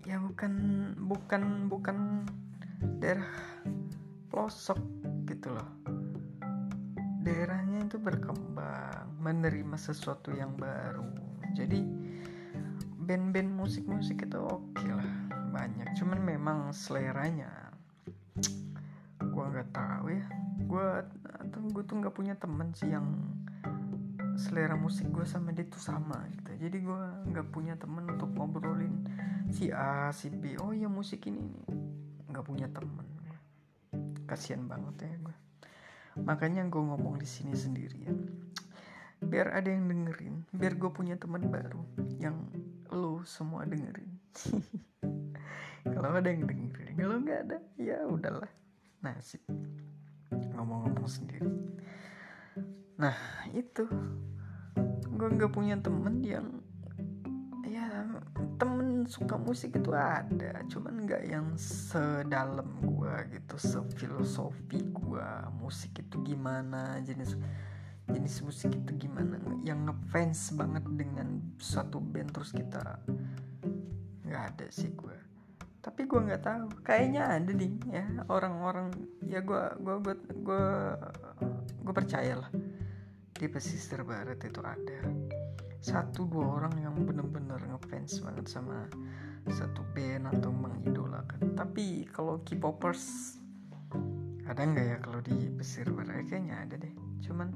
ya 0.09 0.17
bukan 0.17 0.53
bukan 0.97 1.69
bukan 1.69 2.25
daerah 3.05 3.29
pelosok 4.33 4.81
gitu 5.29 5.53
loh. 5.53 5.69
Daerahnya 7.21 7.85
itu 7.85 8.01
berkembang 8.01 9.13
menerima 9.21 9.77
sesuatu 9.77 10.33
yang 10.33 10.57
baru. 10.57 11.05
Jadi 11.53 11.85
band-band 13.05 13.53
musik-musik 13.53 14.25
itu 14.25 14.41
oke 14.41 14.73
okay 14.73 14.89
lah 14.89 15.11
banyak. 15.53 15.93
Cuman 16.01 16.25
memang 16.25 16.73
seleranya 16.73 17.77
gue 19.21 19.45
nggak 19.53 19.69
tahu 19.69 20.17
ya. 20.17 20.25
Gue 20.65 20.89
atau 21.45 21.61
gue 21.61 21.83
tuh 21.85 22.01
nggak 22.01 22.17
punya 22.17 22.33
temen 22.41 22.73
sih 22.73 22.89
yang 22.89 23.34
selera 24.55 24.79
musik 24.79 25.11
gue 25.11 25.27
sama 25.27 25.51
dia 25.51 25.67
tuh 25.67 25.83
sama 25.83 26.31
gitu. 26.31 26.55
Jadi 26.55 26.79
gue 26.87 27.03
nggak 27.27 27.51
punya 27.51 27.75
temen 27.75 28.07
untuk 28.07 28.31
ngobrolin 28.39 29.03
si 29.51 29.75
A 29.75 30.15
si 30.15 30.31
B 30.31 30.55
oh 30.63 30.71
ya 30.71 30.87
musik 30.87 31.27
ini 31.27 31.43
nggak 32.31 32.47
punya 32.47 32.71
temen. 32.71 33.03
Kasian 34.31 34.71
banget 34.71 35.11
ya 35.11 35.15
gue 35.27 35.37
makanya 36.23 36.63
gue 36.71 36.79
ngomong 36.79 37.19
di 37.19 37.27
sini 37.27 37.51
sendirian. 37.51 38.31
Biar 39.19 39.59
ada 39.59 39.67
yang 39.67 39.91
dengerin 39.91 40.47
biar 40.55 40.79
gue 40.79 40.91
punya 40.95 41.19
teman 41.19 41.51
baru 41.51 41.83
yang 42.23 42.39
lo 42.95 43.27
semua 43.27 43.67
dengerin. 43.67 44.23
Kalau 45.99 46.15
ada 46.15 46.31
yang 46.31 46.47
dengerin 46.47 46.95
kalau 46.95 47.19
nggak 47.19 47.41
ada 47.51 47.59
ya 47.75 48.07
udahlah. 48.07 48.51
Nasib. 49.03 49.43
Ngomong-ngomong 50.31 51.11
sendiri. 51.11 51.51
Nah 53.03 53.19
itu 53.51 53.83
gue 55.15 55.29
nggak 55.31 55.53
punya 55.55 55.79
temen 55.79 56.19
yang 56.27 56.47
ya 57.65 57.87
temen 58.59 59.07
suka 59.07 59.39
musik 59.39 59.79
itu 59.79 59.95
ada. 59.95 60.63
Cuman 60.67 61.07
nggak 61.07 61.23
yang 61.31 61.55
sedalam 61.55 62.69
gue 62.83 63.15
gitu 63.35 63.57
sefilosofi 63.57 64.83
gue 64.91 65.29
musik 65.59 66.03
itu 66.03 66.17
gimana 66.23 66.99
jenis 67.03 67.39
jenis 68.11 68.43
musik 68.43 68.75
itu 68.75 68.93
gimana. 69.07 69.39
Yang 69.63 69.91
ngefans 69.91 70.41
banget 70.59 70.85
dengan 70.99 71.41
satu 71.63 72.03
band 72.03 72.35
terus 72.35 72.51
kita 72.51 72.99
nggak 74.25 74.43
ada 74.57 74.67
sih 74.73 74.91
gue 74.93 75.17
tapi 75.85 76.09
gue 76.09 76.17
nggak 76.17 76.41
tahu. 76.49 76.67
Kayaknya 76.81 77.23
ada 77.29 77.53
nih 77.53 77.73
ya. 77.93 78.05
Orang-orang 78.33 78.89
ya 79.29 79.45
gue 79.45 79.63
gue 79.85 79.97
gue 80.01 80.15
gue 80.41 80.65
gue 81.85 81.93
percaya 81.93 82.41
lah 82.41 82.51
di 83.35 83.51
pesisir 83.51 84.07
barat 84.07 84.39
itu 84.47 84.63
ada. 84.63 85.11
Satu 85.83 86.25
dua 86.31 86.63
orang 86.63 86.79
yang 86.81 86.95
bener-bener 87.03 87.59
ngefans 87.67 88.23
banget 88.23 88.47
sama 88.47 88.87
satu 89.51 89.83
band 89.93 90.31
atau 90.39 90.55
mengidolakan. 90.55 91.59
Tapi 91.59 92.09
kalau 92.15 92.41
K-popers 92.47 93.37
ada 94.47 94.63
nggak 94.63 94.87
ya 94.87 94.97
kalau 95.03 95.21
di 95.21 95.51
pesisir 95.51 95.91
barat? 95.91 96.25
Kayaknya 96.31 96.55
ada 96.63 96.75
deh. 96.79 96.95
Cuman 97.27 97.49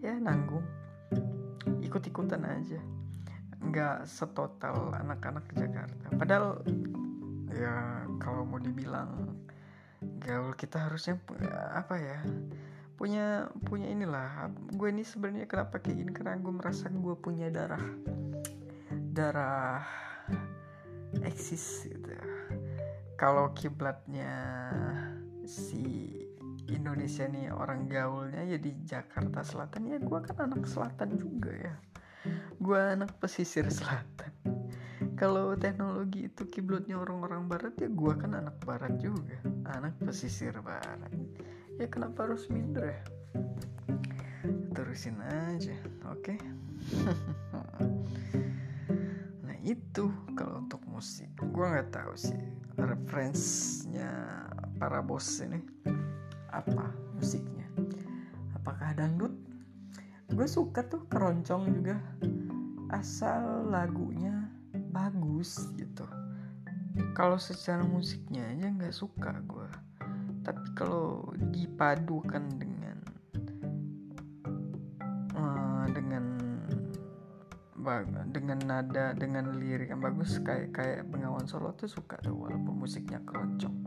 ya 0.00 0.14
nanggung. 0.16 0.64
Ikut-ikutan 1.82 2.46
aja. 2.46 2.80
Nggak 3.60 4.06
setotal 4.06 4.94
anak-anak 4.94 5.50
Jakarta. 5.52 6.06
Padahal 6.14 6.62
ya 7.50 8.06
kalau 8.22 8.46
mau 8.46 8.62
dibilang 8.62 9.36
gaul 10.22 10.54
kita 10.54 10.86
harusnya 10.86 11.18
apa 11.72 11.96
ya 11.98 12.18
punya 12.96 13.46
punya 13.68 13.92
inilah. 13.92 14.50
Gue 14.72 14.90
ini 14.90 15.04
sebenarnya 15.04 15.46
kenapa 15.46 15.78
kayak 15.78 15.96
gini? 16.00 16.10
Karena 16.12 16.40
gue 16.40 16.52
merasa 16.52 16.88
gue 16.88 17.14
punya 17.16 17.52
darah 17.52 17.84
darah 19.16 19.80
eksis 21.24 21.88
gitu 21.88 22.12
kalau 23.16 23.48
kiblatnya 23.56 24.28
si 25.48 26.12
Indonesia 26.68 27.24
nih 27.24 27.48
orang 27.48 27.88
gaulnya 27.88 28.44
ya 28.44 28.60
di 28.60 28.76
Jakarta 28.84 29.40
Selatan 29.40 29.88
ya 29.88 29.96
gue 29.96 30.20
kan 30.20 30.36
anak 30.50 30.68
selatan 30.68 31.16
juga 31.16 31.54
ya. 31.54 31.74
Gue 32.58 32.76
anak 32.76 33.16
pesisir 33.22 33.64
selatan. 33.72 34.34
Kalau 35.16 35.56
teknologi 35.56 36.28
itu 36.28 36.44
kiblatnya 36.50 37.00
orang-orang 37.00 37.48
barat 37.48 37.72
ya 37.80 37.88
gue 37.88 38.12
kan 38.18 38.36
anak 38.36 38.60
barat 38.66 38.98
juga. 39.00 39.40
Anak 39.64 39.96
pesisir 40.02 40.52
barat 40.60 41.08
ya 41.76 41.86
kenapa 41.92 42.24
harus 42.24 42.48
minder 42.48 42.88
ya? 42.88 43.00
Terusin 44.72 45.20
aja 45.20 45.76
oke? 46.08 46.32
Okay? 46.32 46.38
nah 49.46 49.56
itu 49.60 50.08
kalau 50.32 50.64
untuk 50.64 50.80
musik. 50.88 51.28
Gue 51.52 51.68
nggak 51.68 51.92
tahu 51.92 52.16
sih 52.16 52.40
referensinya 52.80 54.08
para 54.80 55.04
bos 55.04 55.44
ini 55.44 55.60
apa 56.52 56.92
musiknya. 57.16 57.68
Apakah 58.56 58.96
dangdut? 58.96 59.32
Gue 60.32 60.48
suka 60.48 60.84
tuh 60.84 61.04
keroncong 61.12 61.76
juga 61.76 62.00
asal 62.88 63.68
lagunya 63.68 64.48
bagus 64.92 65.68
gitu. 65.76 66.08
Kalau 67.12 67.36
secara 67.36 67.84
musiknya 67.84 68.48
aja 68.48 68.72
nggak 68.72 68.96
suka 68.96 69.44
gue 69.44 69.65
tapi 70.46 70.62
kalau 70.78 71.26
dipadukan 71.50 72.46
dengan 72.54 72.98
uh, 75.34 75.90
dengan 75.90 76.24
dengan 78.30 78.58
nada 78.66 79.14
dengan 79.14 79.58
lirik 79.58 79.94
yang 79.94 80.02
bagus 80.02 80.42
kayak 80.42 80.74
kayak 80.74 81.06
Bengawan 81.06 81.46
Solo 81.46 81.70
tuh 81.74 81.86
suka 81.86 82.18
tuh 82.18 82.34
walaupun 82.34 82.82
musiknya 82.82 83.22
keroncong 83.22 83.86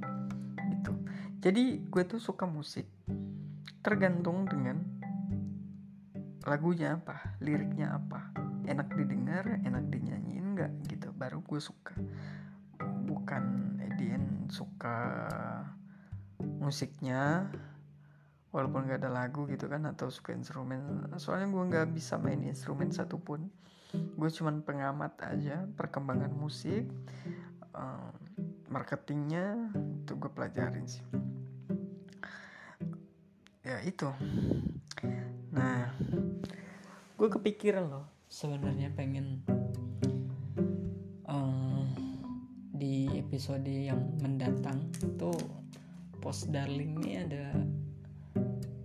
gitu. 0.71 0.93
Jadi 1.43 1.83
gue 1.83 2.03
tuh 2.07 2.19
suka 2.19 2.47
musik 2.47 2.87
tergantung 3.83 4.47
dengan 4.47 4.79
lagunya 6.47 6.95
apa 6.95 7.39
liriknya 7.43 7.99
apa. 7.99 8.31
Enak 8.67 8.87
didengar 8.95 9.59
enak 9.67 9.91
dinyanyiin 9.91 10.55
nggak 10.55 10.71
gitu. 10.91 11.11
Baru 11.11 11.43
gue 11.43 11.59
suka. 11.59 11.95
Bukan 13.03 13.43
Edian 13.83 14.47
suka 14.47 14.95
musiknya 16.59 17.47
walaupun 18.49 18.89
gak 18.89 19.05
ada 19.05 19.11
lagu 19.13 19.45
gitu 19.47 19.69
kan 19.69 19.85
atau 19.87 20.09
suka 20.09 20.33
instrumen. 20.33 21.07
Soalnya 21.17 21.47
gue 21.49 21.63
nggak 21.69 21.87
bisa 21.93 22.17
main 22.17 22.41
instrumen 22.43 22.89
satupun. 22.91 23.49
Gue 23.93 24.29
cuman 24.29 24.61
pengamat 24.61 25.17
aja 25.25 25.65
perkembangan 25.73 26.29
musik 26.29 26.85
uh, 27.73 28.13
marketingnya 28.69 29.73
itu 30.05 30.13
gue 30.13 30.31
pelajarin 30.33 30.85
sih. 30.85 31.05
Ya 33.65 33.81
itu. 33.85 34.09
Nah 35.53 35.93
gue 37.17 37.29
kepikiran 37.29 37.85
loh 37.89 38.05
sebenarnya 38.29 38.93
pengen 38.93 39.41
uh, 41.25 41.85
di 42.73 43.09
episode 43.17 43.65
yang 43.65 43.99
mendatang 44.21 44.89
tuh 45.17 45.58
post 46.19 46.51
darling 46.51 46.99
ini 46.99 47.11
ada 47.23 47.55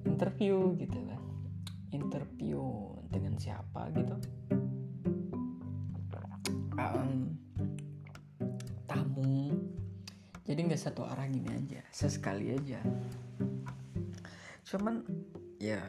interview 0.06 0.78
gitu 0.78 0.98
kan. 1.10 1.22
Interview 1.90 2.62
dengan 3.10 3.34
siapa 3.38 3.90
gitu. 3.94 4.14
Um, 6.74 7.38
tamu. 8.86 9.54
Jadi 10.46 10.60
nggak 10.70 10.82
satu 10.82 11.06
arah 11.06 11.26
gini 11.30 11.50
aja 11.50 11.82
sesekali 11.94 12.54
aja. 12.54 12.82
Cuman 14.66 15.06
ya 15.58 15.82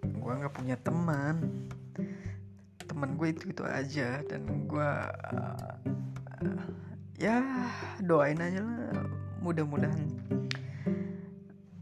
gue 0.00 0.32
nggak 0.32 0.54
punya 0.56 0.76
teman. 0.80 1.68
Teman 2.88 3.16
gue 3.16 3.28
itu 3.32 3.52
itu 3.52 3.64
aja 3.64 4.20
dan 4.24 4.68
gue 4.68 4.90
uh, 5.32 5.74
uh, 6.44 6.64
ya 7.20 7.40
doain 8.00 8.40
aja 8.40 8.60
lah. 8.64 9.04
Mudah-mudahan 9.42 10.21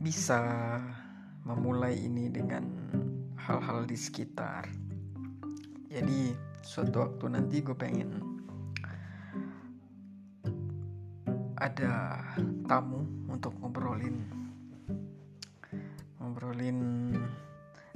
bisa 0.01 0.41
memulai 1.45 1.93
ini 1.93 2.33
dengan 2.33 2.65
hal-hal 3.37 3.85
di 3.85 4.01
sekitar. 4.01 4.65
Jadi 5.93 6.33
suatu 6.65 7.05
waktu 7.05 7.37
nanti 7.37 7.61
gue 7.61 7.77
pengen 7.77 8.09
ada 11.61 12.17
tamu 12.65 13.05
untuk 13.29 13.53
ngobrolin 13.61 14.25
ngobrolin 16.17 17.13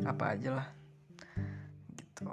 apa 0.05 0.37
aja 0.37 0.61
lah 0.61 0.69
gitu. 1.97 2.29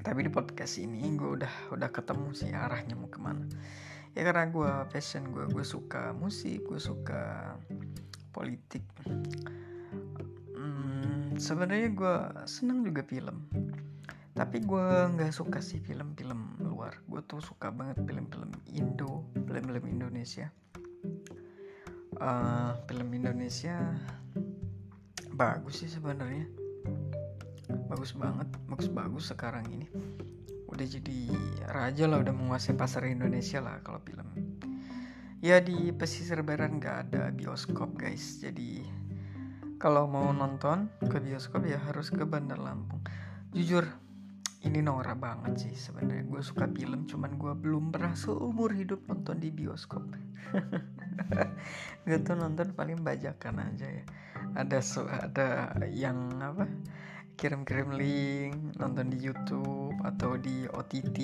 Tapi 0.00 0.24
di 0.24 0.32
podcast 0.32 0.80
ini 0.80 1.12
gue 1.12 1.36
udah 1.36 1.76
udah 1.76 1.88
ketemu 1.92 2.32
sih 2.32 2.48
arahnya 2.48 2.96
mau 2.96 3.12
ke 3.12 3.20
mana. 3.20 3.44
Ya 4.16 4.24
karena 4.24 4.48
gue 4.48 4.72
passion 4.88 5.28
gue 5.28 5.44
gue 5.52 5.64
suka 5.66 6.16
musik 6.16 6.64
gue 6.64 6.80
suka 6.80 7.58
politik. 8.34 8.82
Hmm, 10.58 11.38
sebenarnya 11.38 11.94
gue 11.94 12.16
senang 12.50 12.82
juga 12.82 13.06
film. 13.06 13.46
Tapi 14.34 14.66
gue 14.66 14.86
nggak 15.14 15.30
suka 15.30 15.62
sih 15.62 15.78
film-film 15.78 16.58
luar. 16.66 16.98
Gue 17.06 17.22
tuh 17.22 17.38
suka 17.38 17.70
banget 17.70 18.02
film-film 18.02 18.50
Indo 18.74 19.30
film-film 19.46 19.86
Indonesia. 19.86 20.50
Uh, 22.18 22.74
film 22.90 23.14
Indonesia 23.14 23.94
bagus 25.38 25.86
sih 25.86 25.90
sebenarnya. 25.90 26.50
Bagus 27.86 28.18
banget 28.18 28.50
bagus 28.66 28.90
bagus 28.90 29.30
sekarang 29.30 29.62
ini. 29.70 29.86
Udah 30.66 30.86
jadi 30.90 31.30
raja 31.70 32.10
lah 32.10 32.18
udah 32.26 32.34
menguasai 32.34 32.74
pasar 32.74 33.06
Indonesia 33.06 33.62
lah 33.62 33.78
kalau 33.86 34.02
film 34.02 34.26
ya 35.44 35.60
di 35.60 35.92
pesisir 35.92 36.40
barat 36.40 36.72
nggak 36.72 36.96
ada 37.04 37.28
bioskop 37.28 38.00
guys. 38.00 38.40
Jadi 38.40 38.80
kalau 39.76 40.08
mau 40.08 40.32
nonton 40.32 40.88
ke 41.04 41.20
bioskop 41.20 41.68
ya 41.68 41.76
harus 41.84 42.08
ke 42.08 42.24
Bandar 42.24 42.56
Lampung. 42.56 43.04
Jujur 43.52 43.84
ini 44.64 44.80
norak 44.80 45.20
banget 45.20 45.68
sih 45.68 45.76
sebenarnya. 45.76 46.24
Gue 46.24 46.40
suka 46.40 46.64
film 46.64 47.04
cuman 47.04 47.36
gue 47.36 47.52
belum 47.60 47.92
pernah 47.92 48.16
seumur 48.16 48.72
hidup 48.72 49.04
nonton 49.04 49.36
di 49.36 49.52
bioskop. 49.52 50.00
Gue 52.08 52.18
tuh 52.24 52.40
nonton 52.40 52.72
paling 52.72 53.04
bajakan 53.04 53.68
aja 53.68 53.84
ya. 53.84 54.04
Ada 54.56 54.80
ada 55.28 55.48
yang 55.92 56.40
apa? 56.40 56.64
Kirim-kirim 57.36 57.92
link 57.92 58.80
nonton 58.80 59.12
di 59.12 59.20
YouTube 59.20 60.00
atau 60.00 60.40
di 60.40 60.64
OTT 60.64 61.18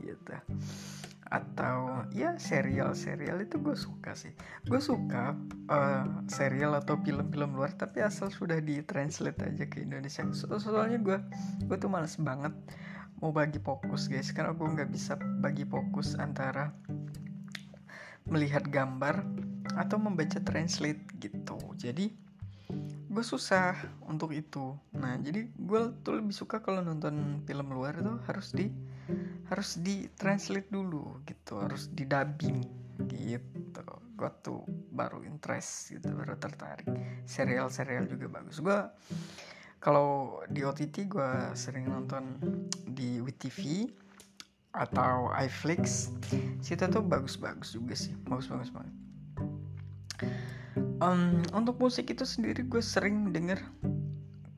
gitu 0.00 0.32
atau 1.32 2.04
ya 2.12 2.36
serial-serial 2.36 3.40
itu 3.40 3.56
gue 3.56 3.72
suka 3.72 4.12
sih. 4.12 4.36
Gue 4.68 4.84
suka 4.84 5.32
uh, 5.72 6.04
serial 6.28 6.76
atau 6.76 7.00
film-film 7.00 7.56
luar 7.56 7.72
tapi 7.72 8.04
asal 8.04 8.28
sudah 8.28 8.60
di 8.60 8.84
translate 8.84 9.40
aja 9.40 9.64
ke 9.64 9.80
Indonesia. 9.80 10.28
So 10.36 10.52
soalnya 10.60 11.00
gue 11.00 11.16
gue 11.64 11.76
tuh 11.80 11.88
males 11.88 12.20
banget 12.20 12.52
mau 13.24 13.32
bagi 13.32 13.56
fokus 13.56 14.12
guys. 14.12 14.28
Karena 14.28 14.52
gue 14.52 14.68
nggak 14.76 14.92
bisa 14.92 15.16
bagi 15.40 15.64
fokus 15.64 16.20
antara 16.20 16.68
melihat 18.28 18.68
gambar 18.68 19.24
atau 19.80 19.96
membaca 19.96 20.36
translate 20.36 21.00
gitu. 21.16 21.56
Jadi 21.80 22.12
gue 23.08 23.24
susah 23.24 23.72
untuk 24.04 24.36
itu. 24.36 24.76
Nah 24.92 25.16
jadi 25.16 25.48
gue 25.48 25.80
tuh 26.04 26.20
lebih 26.20 26.36
suka 26.36 26.60
kalau 26.60 26.84
nonton 26.84 27.40
film 27.48 27.72
luar 27.72 27.96
itu 28.04 28.20
harus 28.28 28.52
di 28.52 28.68
harus 29.50 29.76
di 29.82 30.08
translate 30.14 30.70
dulu 30.70 31.20
gitu 31.26 31.60
harus 31.60 31.90
di 31.92 32.06
dubbing 32.06 32.62
gitu. 33.10 33.84
Gue 34.16 34.30
tuh 34.44 34.62
baru 34.94 35.24
interest 35.26 35.98
gitu 35.98 36.12
baru 36.14 36.38
tertarik. 36.38 36.86
Serial 37.26 37.68
serial 37.68 38.06
juga 38.06 38.30
bagus. 38.30 38.62
Gue 38.62 38.78
kalau 39.82 40.40
di 40.46 40.62
OTT 40.62 41.10
gue 41.10 41.30
sering 41.58 41.90
nonton 41.90 42.38
di 42.86 43.18
WTV 43.18 43.90
atau 44.72 45.28
iFlix 45.36 46.14
situ 46.64 46.84
tuh 46.88 47.04
bagus-bagus 47.04 47.76
juga 47.76 47.92
sih 47.92 48.16
bagus-bagus 48.24 48.72
banget. 48.72 48.94
Um, 51.02 51.42
untuk 51.52 51.76
musik 51.82 52.08
itu 52.08 52.22
sendiri 52.24 52.62
gue 52.64 52.80
sering 52.80 53.34
denger 53.34 53.58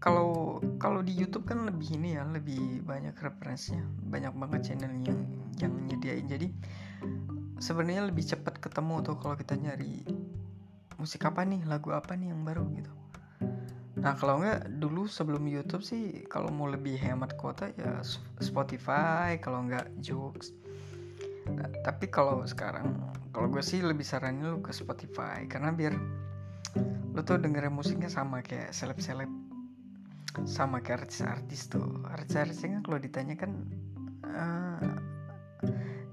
kalau 0.04 0.60
kalau 0.76 1.00
di 1.00 1.16
YouTube 1.16 1.48
kan 1.48 1.64
lebih 1.64 1.96
ini 1.96 2.20
ya 2.20 2.28
lebih 2.28 2.84
banyak 2.84 3.16
referensinya. 3.16 3.88
Banyak 4.12 4.36
banget 4.36 4.60
channel 4.68 4.92
yang 5.00 5.24
yang 5.56 5.72
nyediain. 5.88 6.28
Jadi 6.28 6.52
sebenarnya 7.56 8.12
lebih 8.12 8.20
cepat 8.20 8.60
ketemu 8.60 9.00
tuh 9.00 9.16
kalau 9.16 9.32
kita 9.32 9.56
nyari 9.56 10.04
musik 11.00 11.24
apa 11.24 11.48
nih 11.48 11.64
lagu 11.64 11.88
apa 11.96 12.20
nih 12.20 12.36
yang 12.36 12.44
baru 12.44 12.68
gitu. 12.76 12.92
Nah 14.04 14.12
kalau 14.20 14.44
nggak 14.44 14.76
dulu 14.76 15.08
sebelum 15.08 15.48
YouTube 15.48 15.80
sih 15.80 16.28
kalau 16.28 16.52
mau 16.52 16.68
lebih 16.68 17.00
hemat 17.00 17.40
kuota 17.40 17.72
ya 17.72 18.04
Spotify 18.44 19.40
kalau 19.40 19.64
nggak 19.64 19.88
Joox. 20.04 20.52
Nah, 21.48 21.68
tapi 21.80 22.12
kalau 22.12 22.44
sekarang 22.44 22.92
kalau 23.32 23.48
gue 23.48 23.64
sih 23.64 23.80
lebih 23.80 24.04
saranin 24.04 24.52
lu 24.52 24.60
ke 24.60 24.76
Spotify. 24.76 25.48
Karena 25.48 25.72
biar 25.72 25.96
lu 27.16 27.20
tuh 27.24 27.40
dengerin 27.40 27.72
musiknya 27.72 28.12
sama 28.12 28.44
kayak 28.44 28.76
seleb-seleb 28.76 29.43
sama 30.42 30.82
kayak 30.82 31.06
artis-artis 31.06 31.70
tuh. 31.70 32.02
Artis-artis 32.10 32.66
kan 32.66 32.82
kalau 32.82 32.98
ditanya 32.98 33.38
kan 33.38 33.54
uh, 34.26 34.82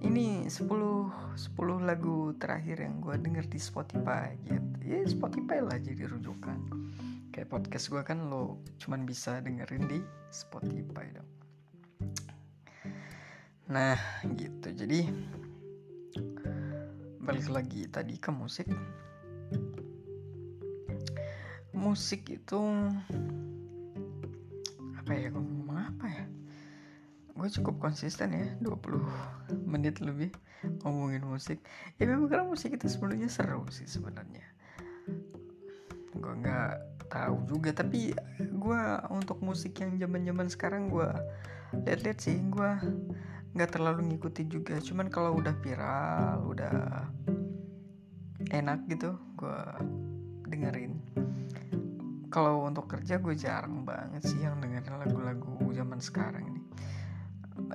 ini 0.05 0.45
10 0.45 0.69
10 0.69 1.89
lagu 1.89 2.38
terakhir 2.38 2.86
yang 2.86 3.01
gue 3.01 3.17
denger 3.17 3.45
di 3.49 3.57
Spotify 3.57 4.38
gitu. 4.45 4.77
Ya 4.86 5.01
Spotify 5.10 5.65
lah 5.65 5.81
jadi 5.81 6.05
rujukan. 6.05 6.60
Kayak 7.34 7.49
podcast 7.49 7.89
gue 7.89 8.01
kan 8.05 8.29
lo 8.29 8.62
cuman 8.77 9.07
bisa 9.10 9.41
dengerin 9.41 9.89
di 9.89 9.99
Spotify 10.29 11.10
dong. 11.15 11.29
Nah 13.71 13.97
gitu. 14.38 14.69
Jadi 14.69 15.10
balik 17.21 17.47
lagi 17.49 17.88
tadi 17.88 18.19
ke 18.19 18.29
musik. 18.29 18.67
Musik 21.71 22.29
itu 22.29 22.62
apa 25.12 25.19
ya? 25.19 25.28
Gue 25.28 25.43
ngomong 25.43 25.80
apa 25.91 26.06
ya? 26.08 26.26
Gue 27.36 27.47
cukup 27.52 27.84
konsisten 27.84 28.32
ya 28.32 28.47
20 28.63 29.67
menit 29.67 30.00
lebih 30.00 30.32
ngomongin 30.88 31.28
musik. 31.28 31.60
Ya 32.00 32.08
memang 32.08 32.32
karena 32.32 32.47
musik 32.47 32.80
itu 32.80 32.88
sebenarnya 32.88 33.28
seru 33.28 33.67
sih 33.67 33.84
sebenarnya. 33.91 34.47
Gue 36.15 36.32
nggak 36.32 36.71
tahu 37.12 37.43
juga 37.43 37.76
tapi 37.76 38.15
gue 38.39 38.82
untuk 39.12 39.43
musik 39.43 39.76
yang 39.84 40.00
zaman 40.00 40.24
zaman 40.24 40.47
sekarang 40.47 40.88
gue 40.88 41.12
lihat-lihat 41.84 42.19
sih 42.24 42.39
gue 42.47 42.71
nggak 43.52 43.67
terlalu 43.76 44.15
ngikutin 44.15 44.47
juga. 44.47 44.80
Cuman 44.80 45.12
kalau 45.12 45.36
udah 45.36 45.52
viral 45.60 46.56
udah 46.56 47.04
enak 48.47 48.88
gitu 48.88 49.19
gue 49.36 49.60
dengerin 50.47 50.90
kalau 52.32 52.63
untuk 52.63 52.88
kerja 52.88 53.20
gue 53.20 53.36
jarang 53.36 53.84
banget 53.84 54.24
sih 54.24 54.39
yang 54.39 54.63
dengerin 54.63 54.96
lagu-lagu 54.96 55.67
zaman 55.76 56.00
sekarang 56.00 56.48
ini. 56.48 56.62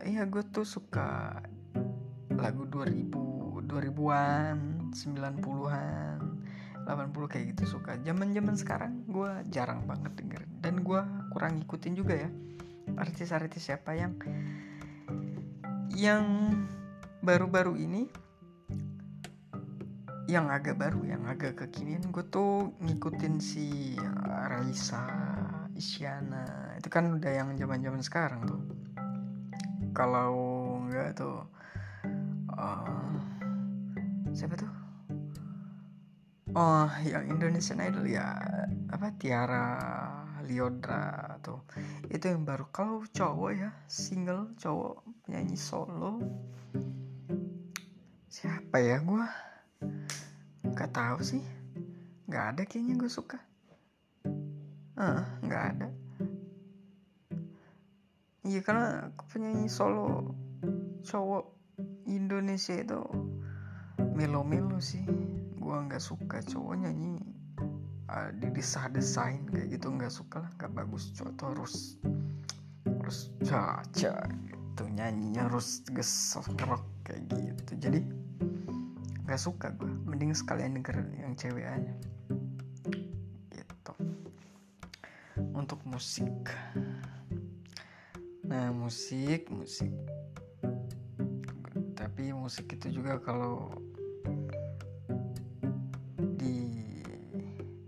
Iya 0.03 0.25
gue 0.25 0.43
tuh 0.49 0.65
suka 0.65 1.39
lagu 2.33 2.65
2000 2.65 3.37
2000-an 3.67 4.91
90-an 4.95 6.19
80 6.87 7.31
kayak 7.31 7.45
gitu 7.53 7.77
suka. 7.77 7.99
Zaman-zaman 8.01 8.55
sekarang 8.57 9.05
gue 9.11 9.31
jarang 9.53 9.85
banget 9.85 10.17
dengerin. 10.17 10.51
Dan 10.65 10.81
gue 10.81 11.01
kurang 11.35 11.61
ngikutin 11.61 11.95
juga 11.99 12.15
ya 12.17 12.31
artis-artis 12.97 13.61
siapa 13.69 13.93
yang 13.93 14.17
yang 15.93 16.25
baru-baru 17.21 17.75
ini 17.77 18.07
yang 20.27 20.51
agak 20.51 20.75
baru 20.75 21.07
yang 21.07 21.23
agak 21.31 21.55
kekinian 21.55 22.11
gue 22.11 22.27
tuh 22.27 22.75
ngikutin 22.83 23.39
si 23.39 23.95
Raisa 24.27 25.07
Isyana. 25.79 26.75
Itu 26.75 26.91
kan 26.91 27.15
udah 27.15 27.31
yang 27.31 27.55
zaman 27.55 27.79
zaman 27.79 28.03
sekarang 28.03 28.43
tuh. 28.43 28.63
Kalau 29.95 30.35
enggak 30.83 31.15
tuh 31.15 31.47
uh, 32.59 33.15
siapa 34.35 34.59
tuh? 34.59 34.73
Oh 36.59 36.91
yang 37.07 37.31
Indonesian 37.31 37.79
Idol 37.79 38.11
ya 38.11 38.35
apa 38.91 39.15
Tiara 39.15 39.79
Liodra 40.43 41.39
tuh. 41.39 41.63
Itu 42.11 42.35
yang 42.35 42.43
baru. 42.43 42.67
Kalau 42.75 43.07
cowok 43.07 43.51
ya 43.55 43.71
single 43.87 44.59
cowok 44.59 45.07
penyanyi 45.23 45.55
solo. 45.55 46.19
Siapa 48.27 48.83
ya 48.83 48.99
gue 49.01 49.46
nggak 50.77 50.93
tahu 50.93 51.25
sih. 51.25 51.41
Nggak 52.29 52.45
ada 52.53 52.63
kayaknya 52.69 53.01
gue 53.01 53.09
suka. 53.09 53.41
Ah 55.01 55.25
nggak 55.41 55.65
ada. 55.73 55.89
Iya 58.45 58.61
karena 58.61 59.09
penyanyi 59.33 59.73
solo 59.73 60.37
cowok 61.01 61.49
Indonesia 62.13 62.77
itu 62.77 63.01
melo-melo 64.13 64.77
sih. 64.77 65.01
Gue 65.57 65.77
nggak 65.89 66.05
suka 66.05 66.45
cowok 66.45 66.85
nyanyi 66.85 67.25
uh, 68.13 68.29
di 68.37 68.53
desah 68.53 68.93
desain 68.93 69.49
kayak 69.49 69.81
gitu 69.81 69.89
nggak 69.97 70.13
suka 70.13 70.45
lah. 70.45 70.53
Nggak 70.61 70.77
bagus 70.77 71.09
cowok 71.17 71.33
tuh 71.41 71.47
harus 71.57 71.75
harus 72.85 73.33
caca 73.49 74.29
gitu 74.29 74.83
nyanyinya 74.93 75.49
harus 75.49 75.81
gesok 75.89 76.53
rock 76.69 76.85
kayak 77.01 77.25
gitu. 77.33 77.73
Jadi 77.81 78.05
nggak 79.25 79.41
suka 79.41 79.73
gue 79.73 79.96
mending 80.17 80.33
sekalian 80.33 80.81
denger 80.81 80.97
yang 81.21 81.37
cewek 81.37 81.69
aja. 81.69 81.93
Gitu. 83.53 83.93
Untuk 85.53 85.77
musik. 85.85 86.33
Nah 88.49 88.73
musik 88.73 89.45
musik. 89.53 89.93
Tapi 91.93 92.33
musik 92.33 92.65
itu 92.73 92.97
juga 92.97 93.21
kalau 93.21 93.69
didengar 96.41 97.85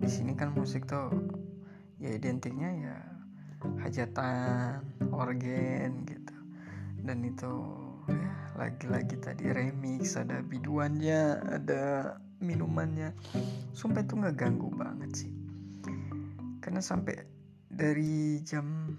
di 0.00 0.08
sini 0.08 0.32
kan 0.32 0.56
musik 0.56 0.88
tuh 0.88 1.12
ya 2.00 2.08
identiknya 2.08 2.72
ya 2.72 2.96
hajatan 3.84 4.80
organ 5.12 6.08
gitu. 6.08 6.36
Dan 7.04 7.20
itu 7.20 7.83
lagi-lagi 8.54 9.18
tadi 9.18 9.50
remix 9.50 10.14
ada 10.14 10.40
biduannya 10.40 11.42
ada 11.42 12.14
minumannya. 12.38 13.10
Sumpah 13.74 14.04
itu 14.06 14.14
nggak 14.14 14.36
ganggu 14.38 14.68
banget 14.70 15.10
sih. 15.26 15.32
Karena 16.62 16.80
sampai 16.80 17.18
dari 17.68 18.38
jam 18.46 18.94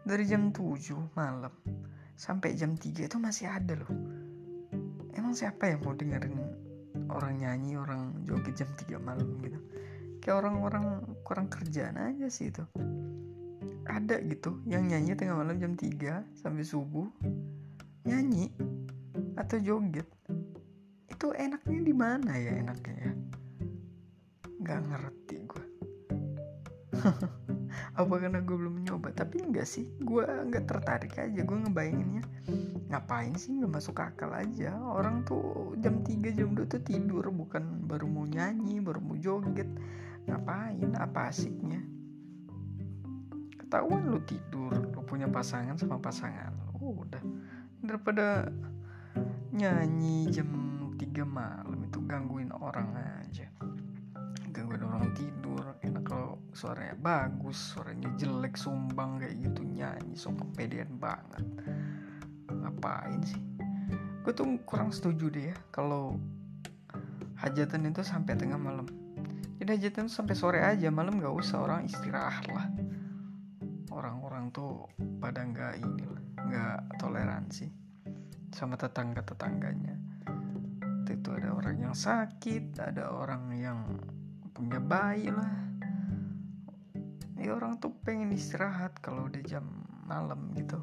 dari 0.00 0.24
jam 0.24 0.48
7 0.48 1.12
malam 1.12 1.52
sampai 2.16 2.56
jam 2.56 2.76
3 2.76 3.08
itu 3.08 3.16
masih 3.20 3.48
ada 3.48 3.76
loh. 3.76 3.92
Emang 5.12 5.36
siapa 5.36 5.68
yang 5.68 5.84
mau 5.84 5.92
dengerin 5.92 6.36
orang 7.12 7.36
nyanyi 7.36 7.76
orang 7.76 8.24
joget 8.24 8.64
jam 8.64 8.70
3 8.74 8.96
malam 9.00 9.28
gitu? 9.44 9.60
Kayak 10.20 10.44
orang-orang 10.44 11.04
kurang 11.24 11.48
kerjaan 11.48 11.96
aja 11.96 12.28
sih 12.32 12.52
itu. 12.52 12.64
Ada 13.88 14.20
gitu 14.24 14.60
yang 14.68 14.88
nyanyi 14.88 15.16
tengah 15.16 15.36
malam 15.36 15.56
jam 15.60 15.72
3 15.76 16.24
sampai 16.36 16.64
subuh 16.64 17.08
nyanyi 18.04 18.48
atau 19.36 19.60
joget 19.60 20.08
itu 21.10 21.26
enaknya 21.36 21.80
di 21.84 21.94
mana 21.94 22.32
ya 22.32 22.52
enaknya 22.64 22.94
ya? 22.96 23.12
Nggak 24.60 24.80
ngerti 24.88 25.36
gue 25.44 25.64
apa 28.00 28.14
karena 28.16 28.40
gue 28.40 28.56
belum 28.56 28.84
nyoba? 28.88 29.12
Tapi 29.12 29.44
enggak 29.44 29.68
sih 29.68 29.88
gue 30.00 30.24
nggak 30.24 30.64
tertarik 30.64 31.12
aja 31.20 31.40
gue 31.44 31.58
ngebayanginnya. 31.60 32.24
Ngapain 32.88 33.36
sih 33.36 33.56
nggak 33.56 33.72
masuk 33.72 34.00
akal 34.00 34.32
aja? 34.32 34.76
Orang 34.80 35.22
tuh 35.28 35.76
jam 35.84 36.00
3 36.00 36.36
jam 36.36 36.56
2 36.56 36.72
tuh 36.72 36.82
tidur 36.82 37.28
bukan 37.28 37.84
baru 37.84 38.08
mau 38.08 38.24
nyanyi 38.24 38.80
baru 38.80 39.00
mau 39.04 39.16
joget. 39.16 39.68
Ngapain? 40.24 40.92
Apa 40.96 41.32
asiknya? 41.32 41.80
Ketahuan 43.60 44.08
lu 44.08 44.20
tidur 44.24 44.72
lu 44.72 45.00
punya 45.04 45.28
pasangan 45.30 45.76
sama 45.78 46.00
pasangan 46.00 46.70
lu 46.80 47.04
udah 47.04 47.22
daripada 47.80 48.48
nyanyi 49.50 50.28
jam 50.28 50.48
3 50.94 51.24
malam 51.24 51.80
itu 51.88 51.98
gangguin 52.04 52.52
orang 52.52 52.92
aja. 52.96 53.48
Gangguin 54.52 54.84
orang 54.84 55.10
tidur 55.16 55.74
enak 55.80 56.04
kalau 56.04 56.36
suaranya 56.52 56.96
bagus 57.00 57.56
suaranya 57.56 58.12
jelek 58.20 58.54
sumbang 58.54 59.16
kayak 59.18 59.40
gitu 59.40 59.64
nyanyi 59.64 60.12
so 60.12 60.30
kepedean 60.36 61.00
banget. 61.00 61.44
Ngapain 62.52 63.20
sih? 63.24 63.40
Gue 64.20 64.36
tuh 64.36 64.60
kurang 64.68 64.92
setuju 64.92 65.32
deh 65.32 65.50
ya 65.50 65.56
kalau 65.72 66.20
hajatan 67.40 67.88
itu 67.88 68.04
sampai 68.04 68.36
tengah 68.36 68.60
malam. 68.60 68.84
Jadi 69.56 69.76
hajatan 69.76 70.08
sampai 70.12 70.36
sore 70.36 70.60
aja 70.60 70.92
malam 70.92 71.20
gak 71.20 71.32
usah 71.32 71.64
orang 71.64 71.88
istirahat 71.88 72.44
lah. 72.52 72.68
Orang-orang 73.88 74.52
tuh 74.52 74.88
pada 75.20 75.44
nggak 75.44 75.80
ini 75.80 76.04
lah 76.06 76.19
nggak 76.50 76.98
toleransi 76.98 77.70
sama 78.50 78.74
tetangga 78.74 79.22
tetangganya 79.22 79.94
itu 81.10 81.30
ada 81.34 81.50
orang 81.54 81.76
yang 81.78 81.94
sakit 81.94 82.78
ada 82.78 83.10
orang 83.10 83.50
yang 83.58 83.82
punya 84.54 84.78
bayi 84.78 85.32
lah. 85.32 85.56
Ya 87.40 87.56
orang 87.56 87.80
tuh 87.80 87.96
pengen 88.04 88.30
istirahat 88.36 89.00
kalau 89.00 89.26
udah 89.26 89.40
jam 89.42 89.64
malam 90.04 90.52
gitu. 90.52 90.78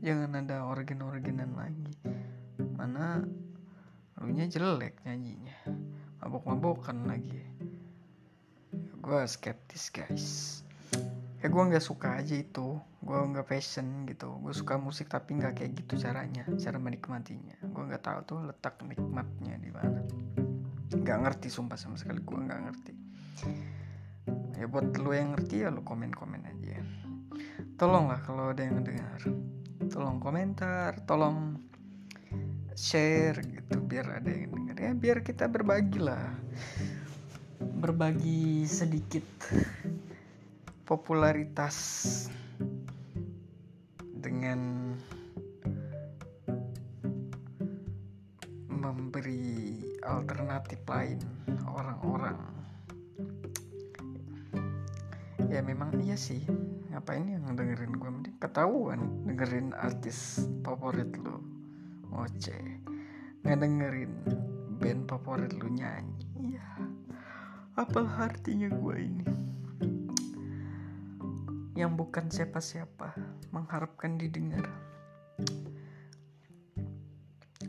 Jangan 0.00 0.40
ada 0.40 0.64
organ-organan 0.64 1.52
lagi. 1.52 1.94
Mana 2.80 3.20
lu 4.18 4.32
nya 4.32 4.48
jelek 4.48 5.04
nyanyinya. 5.04 5.58
Mabok-mabokan 6.24 7.04
lagi. 7.04 7.44
Gue 9.04 9.20
skeptis 9.28 9.92
guys. 9.92 10.26
Ya 11.44 11.52
gue 11.52 11.62
nggak 11.62 11.84
suka 11.84 12.24
aja 12.24 12.40
itu 12.40 12.80
gue 13.04 13.18
nggak 13.36 13.46
passion 13.46 14.08
gitu. 14.08 14.32
Gue 14.40 14.56
suka 14.56 14.80
musik 14.80 15.12
tapi 15.12 15.36
nggak 15.36 15.60
kayak 15.60 15.72
gitu 15.76 16.00
caranya 16.00 16.48
cara 16.56 16.80
menikmatinya. 16.80 17.60
Gue 17.60 17.84
nggak 17.84 18.02
tahu 18.02 18.18
tuh 18.24 18.38
letak 18.48 18.80
nikmatnya 18.80 19.60
di 19.60 19.68
mana. 19.68 20.00
Nggak 20.88 21.18
ngerti 21.28 21.48
sumpah 21.52 21.76
sama 21.76 22.00
sekali 22.00 22.24
gue 22.24 22.38
nggak 22.40 22.60
ngerti. 22.64 22.92
Ya 24.56 24.64
buat 24.64 24.96
lu 24.96 25.12
yang 25.12 25.36
ngerti 25.36 25.68
ya 25.68 25.68
lu 25.68 25.84
komen 25.84 26.16
komen 26.16 26.48
aja. 26.48 26.80
Tolong 27.76 28.08
lah 28.08 28.24
kalau 28.24 28.56
ada 28.56 28.64
yang 28.64 28.80
dengar. 28.80 29.20
Tolong 29.92 30.16
komentar 30.16 30.96
tolong 31.04 31.60
share 32.74 33.38
gitu 33.46 33.78
biar 33.84 34.18
ada 34.18 34.32
yang 34.32 34.50
dengar 34.50 34.76
ya 34.80 34.92
biar 34.96 35.20
kita 35.20 35.44
berbagi 35.44 36.00
lah. 36.00 36.32
Berbagi 37.60 38.64
sedikit 38.64 39.28
popularitas 40.88 41.76
dengan 44.24 44.96
memberi 48.72 49.84
alternatif 50.00 50.80
lain 50.88 51.20
orang-orang. 51.68 52.40
Ya 55.52 55.60
memang 55.60 55.92
iya 56.00 56.16
sih. 56.16 56.40
Ngapain 56.88 57.28
yang 57.28 57.44
dengerin 57.52 58.00
gue 58.00 58.10
mending 58.10 58.38
ketahuan 58.40 59.28
dengerin 59.28 59.76
artis 59.76 60.48
favorit 60.64 61.12
lu 61.20 61.42
ngoceh 62.08 62.80
nggak 63.44 63.58
dengerin 63.60 64.12
band 64.80 65.04
favorit 65.10 65.52
lu 65.52 65.68
nyanyi. 65.68 66.56
Ya 66.56 66.64
apa 67.74 68.06
artinya 68.30 68.70
gue 68.70 68.96
ini? 69.02 69.26
Yang 71.74 71.92
bukan 71.98 72.30
siapa-siapa 72.30 72.93
mengharapkan 73.54 74.18
didengar. 74.18 74.66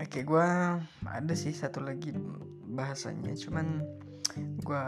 Oke 0.01 0.25
gue 0.25 0.49
ada 1.05 1.33
sih 1.37 1.53
satu 1.53 1.85
lagi 1.85 2.11
bahasanya 2.73 3.37
cuman 3.37 3.85
gue 4.65 4.85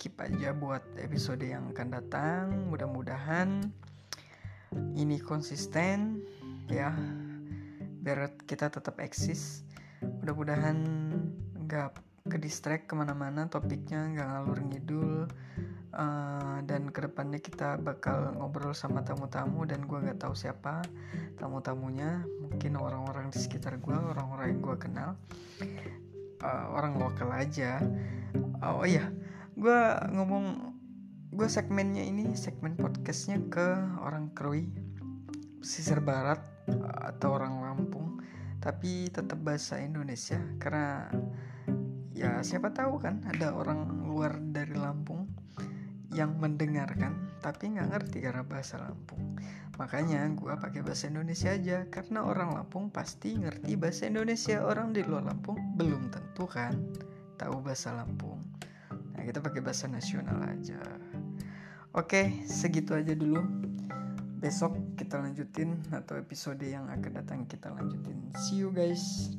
keep 0.00 0.18
aja 0.18 0.56
buat 0.56 0.82
episode 0.96 1.44
yang 1.44 1.70
akan 1.76 1.88
datang. 1.92 2.44
Mudah-mudahan 2.72 3.68
ini 4.96 5.20
konsisten 5.20 6.24
ya 6.72 6.90
biar 8.00 8.32
kita 8.48 8.72
tetap 8.72 8.96
eksis. 8.98 9.62
Mudah-mudahan 10.00 10.78
nggak 11.68 12.00
ke 12.26 12.36
distract 12.40 12.88
ke 12.90 12.94
mana-mana 12.96 13.46
topiknya 13.46 14.10
nggak 14.16 14.26
ngalur 14.26 14.58
ngidul 14.66 15.16
uh, 15.94 16.58
dan 16.66 16.90
ke 16.90 17.06
depannya 17.06 17.42
kita 17.42 17.78
bakal 17.80 18.34
ngobrol 18.38 18.74
sama 18.74 19.02
tamu-tamu 19.02 19.66
dan 19.66 19.86
gue 19.86 19.98
nggak 19.98 20.22
tahu 20.22 20.34
siapa 20.34 20.82
tamu-tamunya. 21.38 22.22
Mungkin 22.46 22.78
orang-orang 22.78 23.30
di 23.34 23.38
sekitar 23.38 23.78
gue 23.78 23.94
orang-orang 23.94 24.56
yang 24.56 24.60
gue 24.62 24.76
kenal. 24.78 25.10
Uh, 26.40 26.66
orang 26.72 26.96
lokal 26.96 27.30
aja. 27.34 27.82
Oh 28.64 28.86
iya 28.86 29.10
gue 29.60 29.80
ngomong 30.16 30.72
gue 31.36 31.48
segmennya 31.52 32.00
ini 32.00 32.32
segmen 32.32 32.80
podcastnya 32.80 33.36
ke 33.52 33.76
orang 34.00 34.32
Krui 34.32 34.72
pesisir 35.60 36.00
barat 36.00 36.40
atau 37.04 37.36
orang 37.36 37.60
Lampung. 37.60 38.24
Tapi 38.60 39.12
tetap 39.12 39.36
bahasa 39.44 39.80
Indonesia 39.80 40.40
karena 40.56 41.12
ya 42.16 42.40
siapa 42.40 42.72
tahu 42.72 43.00
kan 43.00 43.20
ada 43.28 43.52
orang 43.52 44.04
luar 44.08 44.40
dari 44.40 44.72
Lampung 44.76 45.19
yang 46.10 46.34
mendengarkan 46.42 47.30
tapi 47.38 47.72
nggak 47.72 47.88
ngerti 47.90 48.18
karena 48.20 48.42
bahasa 48.44 48.82
Lampung. 48.82 49.38
Makanya 49.80 50.28
gue 50.36 50.52
pakai 50.60 50.84
bahasa 50.84 51.08
Indonesia 51.08 51.54
aja 51.54 51.88
karena 51.88 52.26
orang 52.26 52.52
Lampung 52.52 52.92
pasti 52.92 53.38
ngerti 53.38 53.78
bahasa 53.80 54.10
Indonesia. 54.10 54.60
Orang 54.60 54.92
di 54.92 55.00
luar 55.06 55.24
Lampung 55.24 55.56
belum 55.78 56.12
tentu 56.12 56.44
kan 56.44 56.76
tahu 57.40 57.64
bahasa 57.64 57.96
Lampung. 57.96 58.42
Nah 59.16 59.22
kita 59.24 59.40
pakai 59.40 59.64
bahasa 59.64 59.88
nasional 59.88 60.36
aja. 60.44 60.82
Oke 61.96 62.44
segitu 62.44 62.92
aja 62.92 63.16
dulu. 63.16 63.40
Besok 64.40 64.96
kita 64.96 65.20
lanjutin 65.20 65.80
atau 65.92 66.16
episode 66.16 66.64
yang 66.64 66.88
akan 66.88 67.12
datang 67.24 67.48
kita 67.48 67.72
lanjutin. 67.72 68.18
See 68.36 68.60
you 68.60 68.72
guys. 68.72 69.32